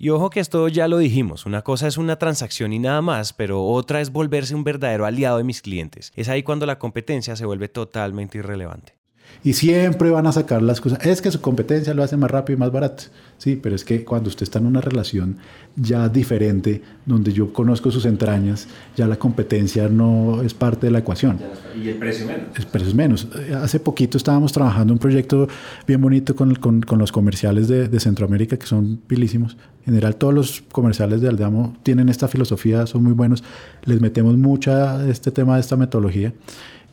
[0.00, 3.32] Y ojo que esto ya lo dijimos, una cosa es una transacción y nada más,
[3.32, 6.12] pero otra es volverse un verdadero aliado de mis clientes.
[6.14, 8.97] Es ahí cuando la competencia se vuelve totalmente irrelevante.
[9.44, 11.04] Y siempre van a sacar las cosas.
[11.06, 13.04] Es que su competencia lo hace más rápido y más barato.
[13.38, 15.36] Sí, pero es que cuando usted está en una relación
[15.76, 20.98] ya diferente, donde yo conozco sus entrañas, ya la competencia no es parte de la
[20.98, 21.38] ecuación.
[21.80, 22.48] Y el precio menos.
[22.56, 23.28] El precio es menos.
[23.62, 25.46] Hace poquito estábamos trabajando un proyecto
[25.86, 29.56] bien bonito con, con, con los comerciales de, de, Centroamérica, que son pilísimos.
[29.86, 33.44] En general, todos los comerciales de Aldeamo tienen esta filosofía, son muy buenos.
[33.84, 36.34] Les metemos mucha este tema de esta metodología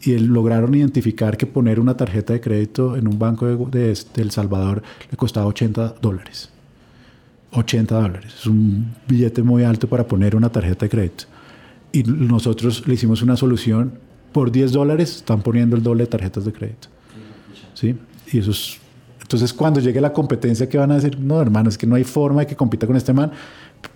[0.05, 4.83] y lograron identificar que poner una tarjeta de crédito en un banco de, El Salvador
[5.09, 6.49] le costaba 80 dólares.
[7.51, 8.33] 80 dólares.
[8.37, 11.23] Es un billete muy alto para poner una tarjeta de crédito.
[11.91, 13.93] Y nosotros le hicimos una solución.
[14.31, 16.87] Por 10 dólares están poniendo el doble de tarjetas de crédito.
[17.73, 17.95] ¿Sí?
[18.31, 18.77] Y eso es...
[19.21, 21.19] Entonces, cuando llegue la competencia, que van a decir?
[21.19, 23.31] No, hermano, es que no hay forma de que compita con este man.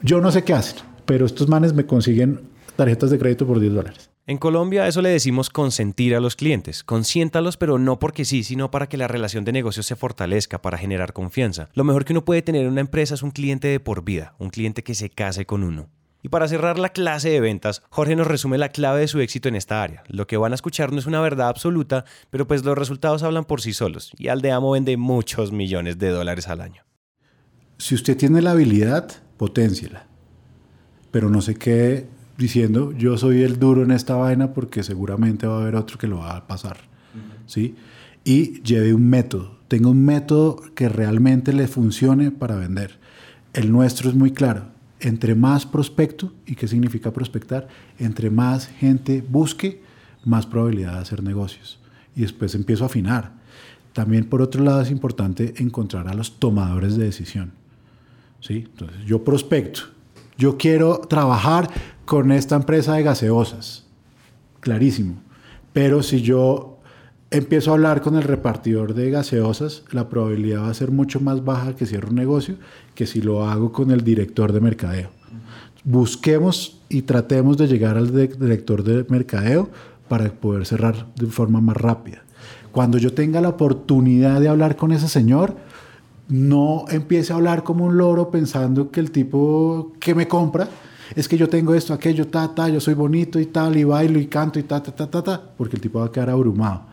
[0.02, 2.39] Yo no sé qué hacen, pero estos manes me consiguen
[2.76, 4.09] tarjetas de crédito por 10 dólares.
[4.29, 6.83] En Colombia eso le decimos consentir a los clientes.
[6.83, 10.77] Consiéntalos, pero no porque sí, sino para que la relación de negocio se fortalezca, para
[10.77, 11.69] generar confianza.
[11.73, 14.35] Lo mejor que uno puede tener en una empresa es un cliente de por vida,
[14.37, 15.89] un cliente que se case con uno.
[16.21, 19.49] Y para cerrar la clase de ventas, Jorge nos resume la clave de su éxito
[19.49, 20.03] en esta área.
[20.09, 23.45] Lo que van a escuchar no es una verdad absoluta, pero pues los resultados hablan
[23.45, 24.11] por sí solos.
[24.19, 26.83] Y Aldeamo vende muchos millones de dólares al año.
[27.79, 30.05] Si usted tiene la habilidad, potenciela.
[31.09, 35.58] Pero no se quede diciendo yo soy el duro en esta vaina porque seguramente va
[35.58, 36.78] a haber otro que lo va a pasar.
[37.45, 37.75] ¿sí?
[38.23, 39.60] Y lleve un método.
[39.67, 42.97] Tenga un método que realmente le funcione para vender.
[43.54, 44.67] El nuestro es muy claro.
[44.99, 47.67] Entre más prospecto, ¿y qué significa prospectar?
[47.99, 49.82] Entre más gente busque,
[50.25, 51.80] más probabilidad de hacer negocios.
[52.15, 53.34] Y después empiezo a afinar.
[53.93, 57.52] También por otro lado es importante encontrar a los tomadores de decisión.
[58.39, 58.67] ¿sí?
[58.69, 59.82] Entonces yo prospecto.
[60.38, 61.69] Yo quiero trabajar
[62.10, 63.86] con esta empresa de gaseosas.
[64.62, 65.22] Clarísimo.
[65.74, 66.80] Pero si yo
[67.30, 71.45] empiezo a hablar con el repartidor de gaseosas, la probabilidad va a ser mucho más
[71.45, 72.56] baja que cierre un negocio
[72.95, 75.12] que si lo hago con el director de mercadeo.
[75.84, 79.69] Busquemos y tratemos de llegar al director de mercadeo
[80.08, 82.24] para poder cerrar de forma más rápida.
[82.72, 85.58] Cuando yo tenga la oportunidad de hablar con ese señor,
[86.28, 90.69] no empiece a hablar como un loro pensando que el tipo que me compra
[91.15, 94.19] es que yo tengo esto, aquello, ta, ta, yo soy bonito y tal, y bailo
[94.19, 96.84] y canto y ta, ta, ta, ta, ta, porque el tipo va a quedar abrumado.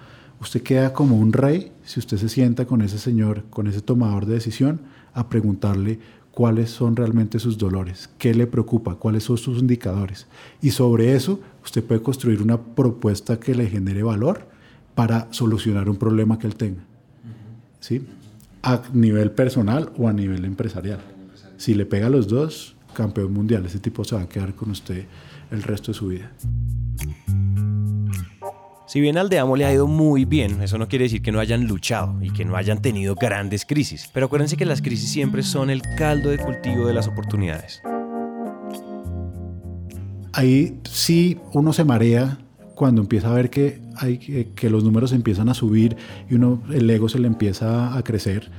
[0.41, 4.27] Usted queda como un rey si usted se sienta con ese señor, con ese tomador
[4.27, 4.81] de decisión,
[5.15, 5.99] a preguntarle
[6.31, 10.27] cuáles son realmente sus dolores, qué le preocupa, cuáles son sus indicadores.
[10.61, 14.47] Y sobre eso usted puede construir una propuesta que le genere valor
[14.95, 16.83] para solucionar un problema que él tenga.
[17.81, 18.07] ¿Sí?
[18.63, 21.01] A nivel personal o a nivel empresarial.
[21.57, 23.67] Si le pega los dos, campeón mundial.
[23.67, 25.05] Ese tipo se va a quedar con usted
[25.51, 26.33] el resto de su vida.
[28.87, 31.41] Si bien al Deamo le ha ido muy bien, eso no quiere decir que no
[31.41, 34.09] hayan luchado y que no hayan tenido grandes crisis.
[34.15, 37.83] Pero acuérdense que las crisis siempre son el caldo de cultivo de las oportunidades.
[40.33, 42.39] Ahí sí uno se marea
[42.75, 44.19] cuando empieza a ver que, hay,
[44.55, 45.97] que los números empiezan a subir
[46.31, 48.51] y uno, el ego se le empieza a crecer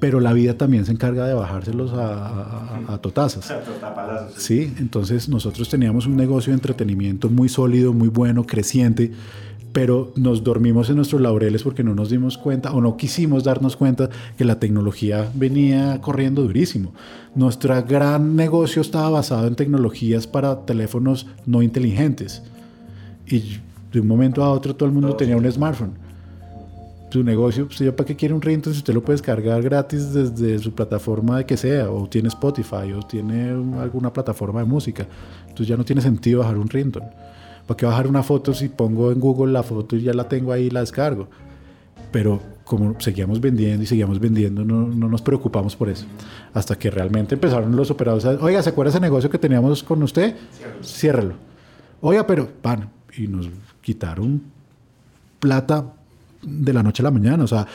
[0.00, 3.52] pero la vida también se encarga de bajárselos a, a, totazas.
[4.36, 9.12] Sí, entonces nosotros teníamos un negocio de entretenimiento muy sólido, muy bueno, creciente,
[9.72, 13.76] pero nos dormimos en nuestros laureles porque no nos dimos cuenta o no quisimos darnos
[13.76, 16.92] cuenta que la tecnología venía corriendo durísimo.
[17.34, 22.42] Nuestro gran negocio estaba basado en tecnologías para teléfonos no inteligentes
[23.26, 23.58] y
[23.92, 26.03] de un momento a otro todo el mundo tenía un smartphone
[27.14, 30.58] su negocio, pues para qué quiere un ringtone si usted lo puede descargar gratis desde
[30.58, 35.06] su plataforma de que sea, o tiene Spotify, o tiene alguna plataforma de música.
[35.42, 37.06] Entonces ya no tiene sentido bajar un ringtone.
[37.68, 40.50] ¿Para qué bajar una foto si pongo en Google la foto y ya la tengo
[40.50, 41.28] ahí y la descargo?
[42.10, 46.06] Pero como seguíamos vendiendo y seguíamos vendiendo, no, no, nos preocupamos por eso.
[46.52, 50.02] Hasta que realmente empezaron los operadores a oiga, ¿se acuerda ese negocio que teníamos con
[50.02, 50.34] usted?
[50.82, 51.34] Ciérralo.
[52.00, 53.48] Oiga, pero, van, y nos
[53.82, 54.42] quitaron
[55.38, 55.92] plata
[56.46, 57.44] de la noche a la mañana.
[57.44, 57.66] O sea,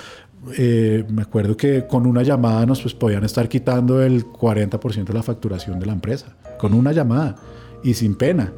[0.58, 5.14] eh, me acuerdo que con una llamada nos pues, podían estar quitando el 40% de
[5.14, 6.38] la facturación de la empresa.
[6.58, 7.36] Con una llamada
[7.84, 8.54] y sin pena.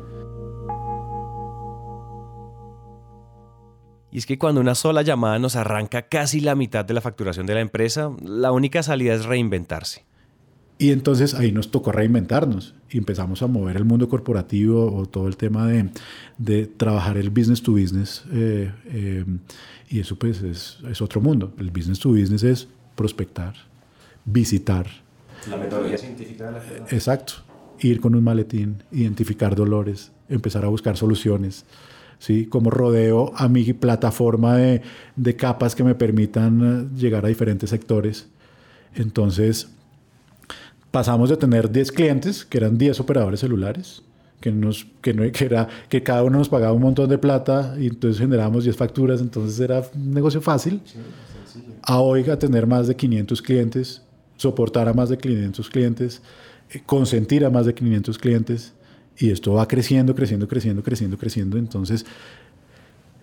[4.11, 7.45] Y es que cuando una sola llamada nos arranca casi la mitad de la facturación
[7.45, 10.05] de la empresa, la única salida es reinventarse.
[10.81, 15.27] Y entonces ahí nos tocó reinventarnos y empezamos a mover el mundo corporativo o todo
[15.27, 15.91] el tema de,
[16.39, 18.23] de trabajar el business to business.
[18.33, 19.23] Eh, eh,
[19.89, 21.53] y eso pues es, es, otro mundo.
[21.59, 23.53] El business to business es prospectar,
[24.25, 24.87] visitar.
[25.47, 27.33] La metodología científica de la Exacto.
[27.79, 31.63] Ir con un maletín, identificar dolores, empezar a buscar soluciones.
[32.17, 32.47] ¿sí?
[32.47, 34.81] Como rodeo a mi plataforma de,
[35.15, 38.29] de capas que me permitan eh, llegar a diferentes sectores.
[38.95, 39.69] Entonces,
[40.91, 44.03] pasamos de tener 10 clientes, que eran 10 operadores celulares,
[44.39, 47.75] que, nos, que, no, que, era, que cada uno nos pagaba un montón de plata
[47.79, 50.81] y entonces generábamos 10 facturas, entonces era un negocio fácil.
[51.83, 54.01] a hoy a tener más de 500 clientes,
[54.37, 56.21] soportar a más de 500 clientes,
[56.71, 58.73] eh, consentir a más de 500 clientes
[59.17, 61.57] y esto va creciendo, creciendo, creciendo, creciendo, creciendo.
[61.57, 62.05] Entonces,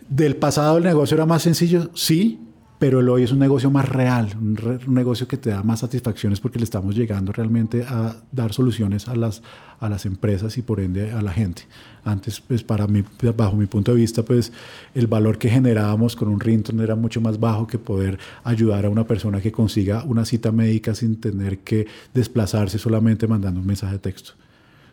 [0.08, 2.38] del pasado el negocio era más sencillo, sí,
[2.78, 6.40] pero el hoy es un negocio más real, un, negocio que te da más satisfacciones
[6.40, 9.42] porque le estamos llegando realmente a dar soluciones a las,
[9.80, 11.62] a las empresas y por ende a la gente.
[12.04, 13.02] Antes, pues para mí,
[13.36, 14.52] bajo mi punto de vista, pues
[14.94, 18.90] el valor que generábamos con un Rinton era mucho más bajo que poder ayudar a
[18.90, 23.94] una persona que consiga una cita médica sin tener que desplazarse solamente mandando un mensaje
[23.94, 24.32] de texto.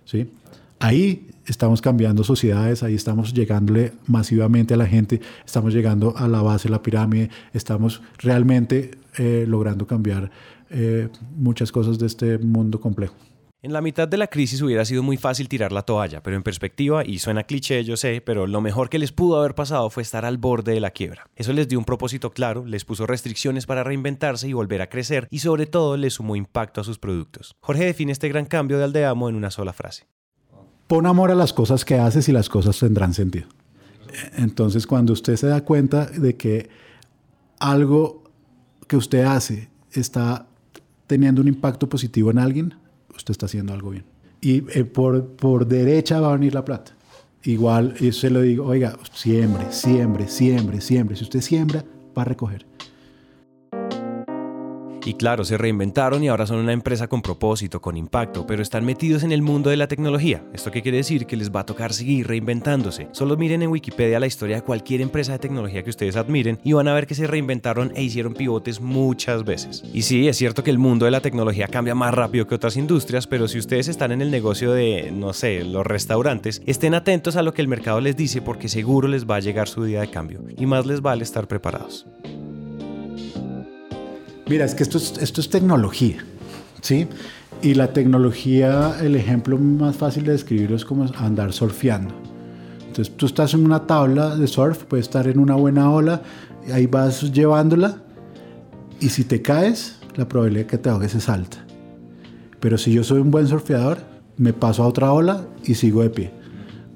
[0.06, 0.28] ¿sí?
[0.79, 6.41] Ahí estamos cambiando sociedades, ahí estamos llegándole masivamente a la gente, estamos llegando a la
[6.41, 10.31] base de la pirámide, estamos realmente eh, logrando cambiar
[10.69, 13.15] eh, muchas cosas de este mundo complejo.
[13.61, 16.43] En la mitad de la crisis hubiera sido muy fácil tirar la toalla, pero en
[16.43, 20.03] perspectiva, y suena cliché, yo sé, pero lo mejor que les pudo haber pasado fue
[20.03, 21.25] estar al borde de la quiebra.
[21.35, 25.27] Eso les dio un propósito claro, les puso restricciones para reinventarse y volver a crecer,
[25.31, 27.55] y sobre todo les sumó impacto a sus productos.
[27.59, 30.05] Jorge define este gran cambio de Aldeamo en una sola frase.
[30.88, 33.48] Pon amor a las cosas que haces y las cosas tendrán sentido.
[34.38, 36.69] Entonces, cuando usted se da cuenta de que
[37.60, 38.24] algo
[38.88, 40.48] que usted hace está
[41.08, 42.76] teniendo un impacto positivo en alguien,
[43.15, 44.06] usted está haciendo algo bien.
[44.41, 46.95] Y eh, por, por derecha va a venir la plata.
[47.43, 51.15] Igual, eso se lo digo, oiga, siembre, siembre, siembre, siembre.
[51.15, 51.84] Si usted siembra,
[52.17, 52.65] va a recoger.
[55.06, 58.84] Y claro, se reinventaron y ahora son una empresa con propósito, con impacto, pero están
[58.86, 60.44] metidos en el mundo de la tecnología.
[60.52, 61.28] ¿Esto qué quiere decir?
[61.28, 63.08] Que les va a tocar seguir reinventándose.
[63.12, 66.74] Solo miren en Wikipedia la historia de cualquier empresa de tecnología que ustedes admiren y
[66.74, 69.84] van a ver que se reinventaron e hicieron pivotes muchas veces.
[69.94, 72.76] Y sí, es cierto que el mundo de la tecnología cambia más rápido que otras
[72.76, 77.36] industrias, pero si ustedes están en el negocio de, no sé, los restaurantes, estén atentos
[77.36, 80.02] a lo que el mercado les dice porque seguro les va a llegar su día
[80.02, 82.08] de cambio y más les vale estar preparados.
[84.47, 86.23] Mira, es que esto es, tecnología,
[86.81, 87.08] ¿sí?
[87.63, 92.13] Y la tecnología, el ejemplo más fácil de describirlo es como andar surfeando.
[92.88, 96.22] Entonces tú estás en una tabla de surf, puedes estar en una buena ola,
[96.67, 98.03] y ahí vas llevándola,
[98.99, 101.65] y si te caes, la probabilidad de que te ahogues es alta.
[102.59, 103.97] Pero si yo soy un buen surfeador,
[104.38, 106.32] me paso a otra ola y sigo de pie.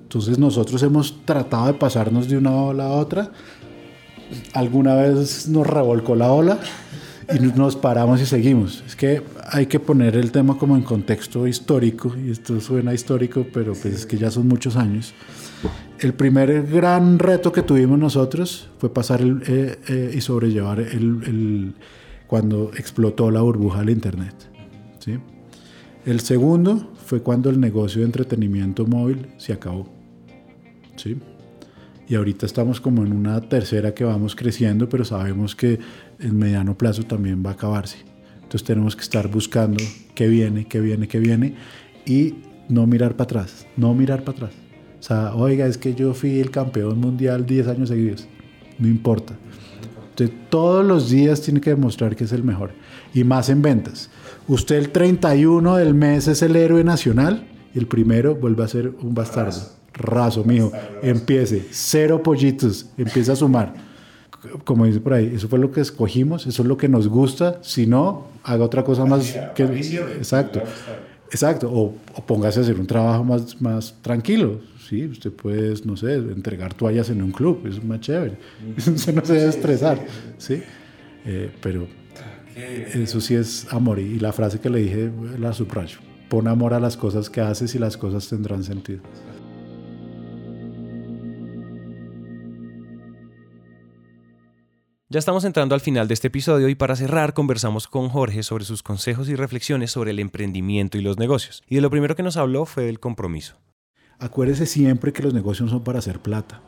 [0.03, 3.31] Entonces nosotros hemos tratado de pasarnos de una ola a otra.
[4.53, 6.59] Alguna vez nos revolcó la ola
[7.33, 8.83] y nos paramos y seguimos.
[8.87, 9.21] Es que
[9.51, 13.93] hay que poner el tema como en contexto histórico, y esto suena histórico, pero pues
[13.93, 15.13] es que ya son muchos años.
[15.99, 21.21] El primer gran reto que tuvimos nosotros fue pasar el, eh, eh, y sobrellevar el,
[21.25, 21.73] el-
[22.27, 24.35] cuando explotó la burbuja del Internet.
[24.99, 25.17] ¿sí?
[26.05, 29.89] El segundo fue cuando el negocio de entretenimiento móvil se acabó.
[30.95, 31.17] ¿sí?
[32.07, 35.79] Y ahorita estamos como en una tercera que vamos creciendo, pero sabemos que
[36.19, 37.97] en mediano plazo también va a acabarse.
[38.35, 39.83] Entonces tenemos que estar buscando
[40.15, 41.55] qué viene, qué viene, qué viene
[42.05, 42.35] y
[42.67, 44.53] no mirar para atrás, no mirar para atrás.
[44.99, 48.27] O sea, oiga, es que yo fui el campeón mundial 10 años seguidos.
[48.77, 49.35] No importa.
[50.09, 52.71] Usted todos los días tiene que demostrar que es el mejor.
[53.13, 54.09] Y más en ventas.
[54.47, 58.89] Usted el 31 del mes es el héroe nacional y el primero vuelve a ser
[59.01, 59.61] un bastardo.
[59.93, 60.71] Raso, mijo.
[61.01, 61.67] Empiece.
[61.71, 62.87] Cero pollitos.
[62.97, 63.88] Empieza a sumar.
[64.63, 67.59] Como dice por ahí, eso fue lo que escogimos, eso es lo que nos gusta.
[67.61, 69.37] Si no, haga otra cosa más.
[69.55, 70.61] Que, exacto.
[71.31, 71.69] Exacto.
[71.71, 74.61] O, o póngase a hacer un trabajo más, más tranquilo.
[74.89, 78.37] Sí, usted puede, no sé, entregar toallas en un club, es más chévere.
[78.77, 80.03] Usted no se debe estresar,
[80.39, 80.63] ¿sí?
[81.25, 81.87] Eh, pero
[82.95, 83.99] eso sí es amor.
[83.99, 85.99] Y la frase que le dije la subrayo.
[86.27, 89.01] Pon amor a las cosas que haces y las cosas tendrán sentido.
[95.11, 98.63] Ya estamos entrando al final de este episodio y para cerrar conversamos con Jorge sobre
[98.63, 101.63] sus consejos y reflexiones sobre el emprendimiento y los negocios.
[101.67, 103.55] Y de lo primero que nos habló fue del compromiso.
[104.19, 106.61] Acuérdese siempre que los negocios son para hacer plata,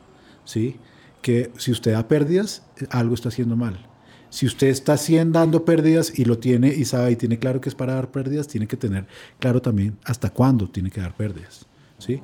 [0.44, 0.74] ¿sí?
[1.20, 3.86] Que si usted da pérdidas, algo está haciendo mal.
[4.28, 7.68] Si usted está haciendo, dando pérdidas y lo tiene y sabe y tiene claro que
[7.68, 9.06] es para dar pérdidas, tiene que tener
[9.38, 11.66] claro también hasta cuándo tiene que dar pérdidas,
[11.96, 12.20] ¿sí?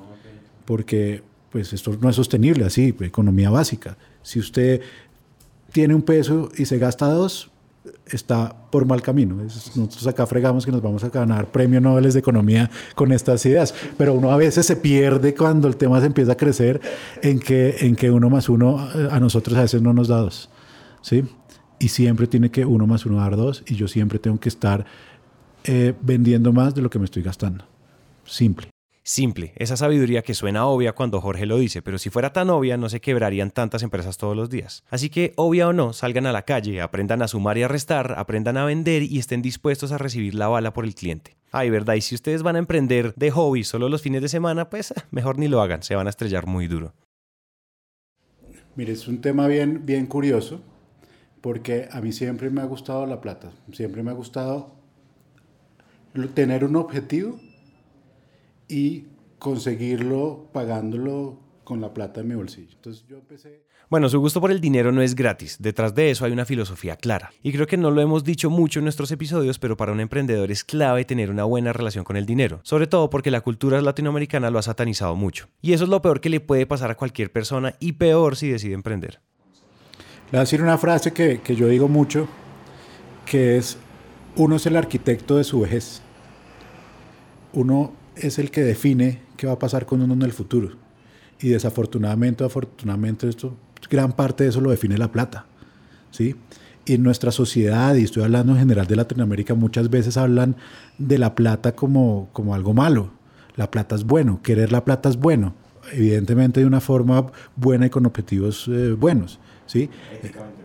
[0.64, 3.96] Porque pues esto no es sostenible así, pues, economía básica.
[4.22, 4.82] Si usted
[5.72, 7.50] tiene un peso y se gasta dos,
[8.06, 9.42] está por mal camino.
[9.44, 13.44] Es- Nosotros acá fregamos que nos vamos a ganar premio Nobel de Economía con estas
[13.46, 16.80] ideas, pero uno a veces se pierde cuando el tema se empieza a crecer
[17.22, 20.18] en que, en que uno más uno eh, a nosotros a veces no nos da
[20.18, 20.48] dos.
[21.02, 21.24] ¿sí?
[21.78, 24.84] Y siempre tiene que uno más uno dar dos y yo siempre tengo que estar
[25.64, 27.64] eh, vendiendo más de lo que me estoy gastando.
[28.24, 28.68] Simple.
[29.08, 32.76] Simple, esa sabiduría que suena obvia cuando Jorge lo dice, pero si fuera tan obvia
[32.76, 34.84] no se quebrarían tantas empresas todos los días.
[34.90, 38.16] Así que, obvia o no, salgan a la calle, aprendan a sumar y a restar,
[38.18, 41.38] aprendan a vender y estén dispuestos a recibir la bala por el cliente.
[41.52, 44.68] Ay, verdad, y si ustedes van a emprender de hobby solo los fines de semana,
[44.68, 46.92] pues eh, mejor ni lo hagan, se van a estrellar muy duro.
[48.76, 50.60] Mire, es un tema bien, bien curioso,
[51.40, 54.76] porque a mí siempre me ha gustado la plata, siempre me ha gustado
[56.34, 57.40] tener un objetivo
[58.68, 59.06] y
[59.38, 62.72] conseguirlo pagándolo con la plata en mi bolsillo.
[62.72, 63.62] Entonces yo empecé...
[63.90, 66.96] Bueno, su gusto por el dinero no es gratis, detrás de eso hay una filosofía
[66.96, 67.30] clara.
[67.42, 70.50] Y creo que no lo hemos dicho mucho en nuestros episodios, pero para un emprendedor
[70.50, 74.50] es clave tener una buena relación con el dinero, sobre todo porque la cultura latinoamericana
[74.50, 75.48] lo ha satanizado mucho.
[75.62, 78.50] Y eso es lo peor que le puede pasar a cualquier persona y peor si
[78.50, 79.20] decide emprender.
[80.26, 82.28] Le voy a decir una frase que, que yo digo mucho,
[83.24, 83.78] que es,
[84.36, 86.02] uno es el arquitecto de su vejez.
[87.54, 90.70] Uno es el que define qué va a pasar con uno en el futuro.
[91.40, 93.54] Y desafortunadamente, afortunadamente, esto,
[93.90, 95.46] gran parte de eso lo define la plata.
[96.10, 96.34] ¿sí?
[96.84, 100.56] Y en nuestra sociedad, y estoy hablando en general de Latinoamérica, muchas veces hablan
[100.98, 103.10] de la plata como, como algo malo.
[103.56, 105.54] La plata es bueno, querer la plata es bueno,
[105.92, 109.38] evidentemente de una forma buena y con objetivos eh, buenos.
[109.66, 109.90] ¿sí?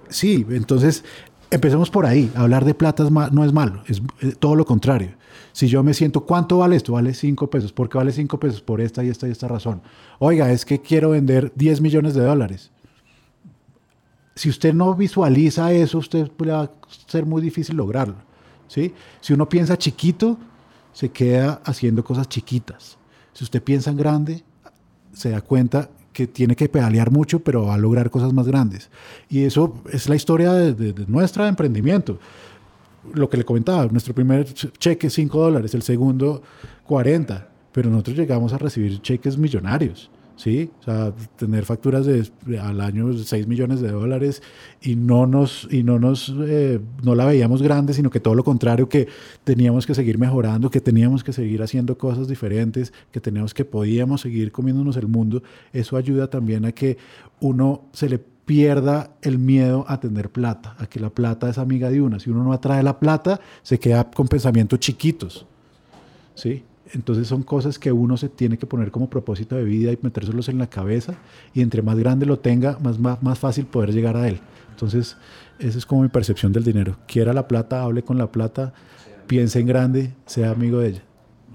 [0.10, 1.04] Sí, entonces
[1.50, 2.32] empecemos por ahí.
[2.36, 5.10] Hablar de plata es no es malo, es eh, todo lo contrario.
[5.54, 6.94] Si yo me siento, ¿cuánto vale esto?
[6.94, 7.72] Vale 5 pesos.
[7.72, 8.62] ¿Por qué vale 5 pesos?
[8.62, 9.82] Por esta y esta y esta razón.
[10.20, 12.72] Oiga, es que quiero vender 10 millones de dólares.
[14.36, 16.72] Si usted no visualiza eso, usted le va a
[17.08, 18.16] ser muy difícil lograrlo.
[18.68, 18.94] ¿sí?
[19.22, 20.38] Si uno piensa chiquito,
[20.92, 22.98] se queda haciendo cosas chiquitas.
[23.32, 24.44] Si usted piensa en grande,
[25.14, 28.90] se da cuenta que tiene que pedalear mucho, pero va a lograr cosas más grandes.
[29.30, 32.20] Y eso es la historia de, de, de emprendimiento.
[33.14, 36.42] Lo que le comentaba, nuestro primer ch- cheque 5 dólares, el segundo
[36.86, 40.10] 40, pero nosotros llegamos a recibir cheques millonarios.
[40.36, 40.72] ¿sí?
[40.80, 42.28] O sea, tener facturas de,
[42.60, 44.42] al año de 6 millones de dólares
[44.82, 48.44] y no nos, y no nos, eh, no la veíamos grande, sino que todo lo
[48.44, 49.08] contrario, que
[49.44, 54.22] teníamos que seguir mejorando, que teníamos que seguir haciendo cosas diferentes, que teníamos que podíamos
[54.22, 56.98] seguir comiéndonos el mundo, eso ayuda también a que
[57.40, 61.90] uno se le pierda el miedo a tener plata, a que la plata es amiga
[61.90, 62.20] de una.
[62.20, 65.46] Si uno no atrae la plata, se queda con pensamientos chiquitos.
[66.36, 66.64] ¿sí?
[66.94, 70.50] Entonces son cosas que uno se tiene que poner como propósito de vida y metérselos
[70.50, 71.16] en la cabeza
[71.54, 74.40] y entre más grande lo tenga, más, más, más fácil poder llegar a él.
[74.72, 75.18] Entonces,
[75.60, 76.98] esa es como mi percepción del dinero.
[77.08, 78.74] Quiera la plata, hable con la plata,
[79.28, 81.04] piense en grande, sea amigo de ella.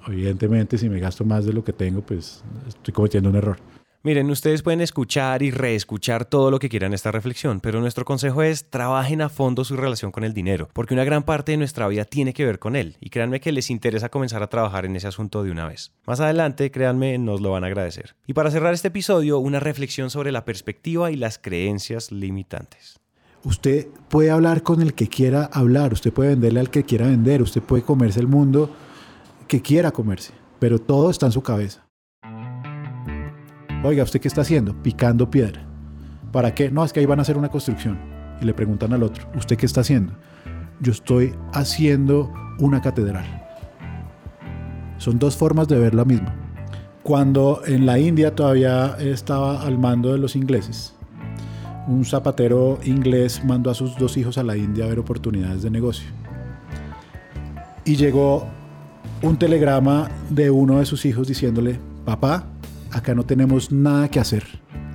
[0.06, 3.58] Evidentemente, si me gasto más de lo que tengo, pues estoy cometiendo un error.
[4.04, 8.44] Miren, ustedes pueden escuchar y reescuchar todo lo que quieran esta reflexión, pero nuestro consejo
[8.44, 11.88] es trabajen a fondo su relación con el dinero, porque una gran parte de nuestra
[11.88, 14.94] vida tiene que ver con él, y créanme que les interesa comenzar a trabajar en
[14.94, 15.90] ese asunto de una vez.
[16.06, 18.14] Más adelante, créanme, nos lo van a agradecer.
[18.24, 23.00] Y para cerrar este episodio, una reflexión sobre la perspectiva y las creencias limitantes.
[23.42, 27.42] Usted puede hablar con el que quiera hablar, usted puede venderle al que quiera vender,
[27.42, 28.70] usted puede comerse el mundo
[29.48, 31.87] que quiera comerse, pero todo está en su cabeza.
[33.84, 34.74] Oiga, ¿usted qué está haciendo?
[34.82, 35.62] Picando piedra.
[36.32, 36.68] ¿Para qué?
[36.68, 37.96] No, es que ahí van a hacer una construcción.
[38.42, 40.14] Y le preguntan al otro, ¿usted qué está haciendo?
[40.80, 43.24] Yo estoy haciendo una catedral.
[44.98, 46.34] Son dos formas de ver la misma.
[47.04, 50.94] Cuando en la India todavía estaba al mando de los ingleses,
[51.86, 55.70] un zapatero inglés mandó a sus dos hijos a la India a ver oportunidades de
[55.70, 56.08] negocio.
[57.84, 58.44] Y llegó
[59.22, 62.44] un telegrama de uno de sus hijos diciéndole, papá,
[62.92, 64.44] acá no tenemos nada que hacer,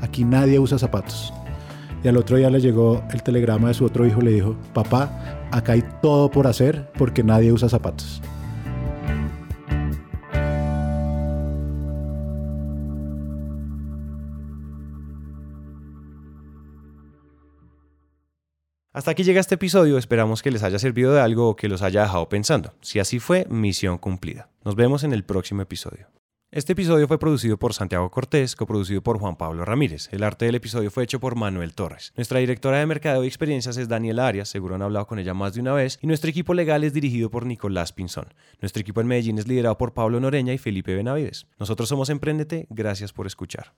[0.01, 1.33] aquí nadie usa zapatos.
[2.03, 5.47] Y al otro día le llegó el telegrama de su otro hijo, le dijo, papá,
[5.51, 8.21] acá hay todo por hacer porque nadie usa zapatos.
[18.91, 21.81] Hasta aquí llega este episodio, esperamos que les haya servido de algo o que los
[21.81, 22.73] haya dejado pensando.
[22.81, 24.49] Si así fue, misión cumplida.
[24.63, 26.07] Nos vemos en el próximo episodio.
[26.55, 30.07] Este episodio fue producido por Santiago Cortés, coproducido por Juan Pablo Ramírez.
[30.11, 32.13] El arte del episodio fue hecho por Manuel Torres.
[32.15, 35.55] Nuestra directora de Mercadeo y Experiencias es Daniela Arias, seguro han hablado con ella más
[35.55, 38.35] de una vez, y nuestro equipo legal es dirigido por Nicolás Pinzón.
[38.61, 41.47] Nuestro equipo en Medellín es liderado por Pablo Noreña y Felipe Benavides.
[41.57, 43.73] Nosotros somos Emprendete, gracias por escuchar.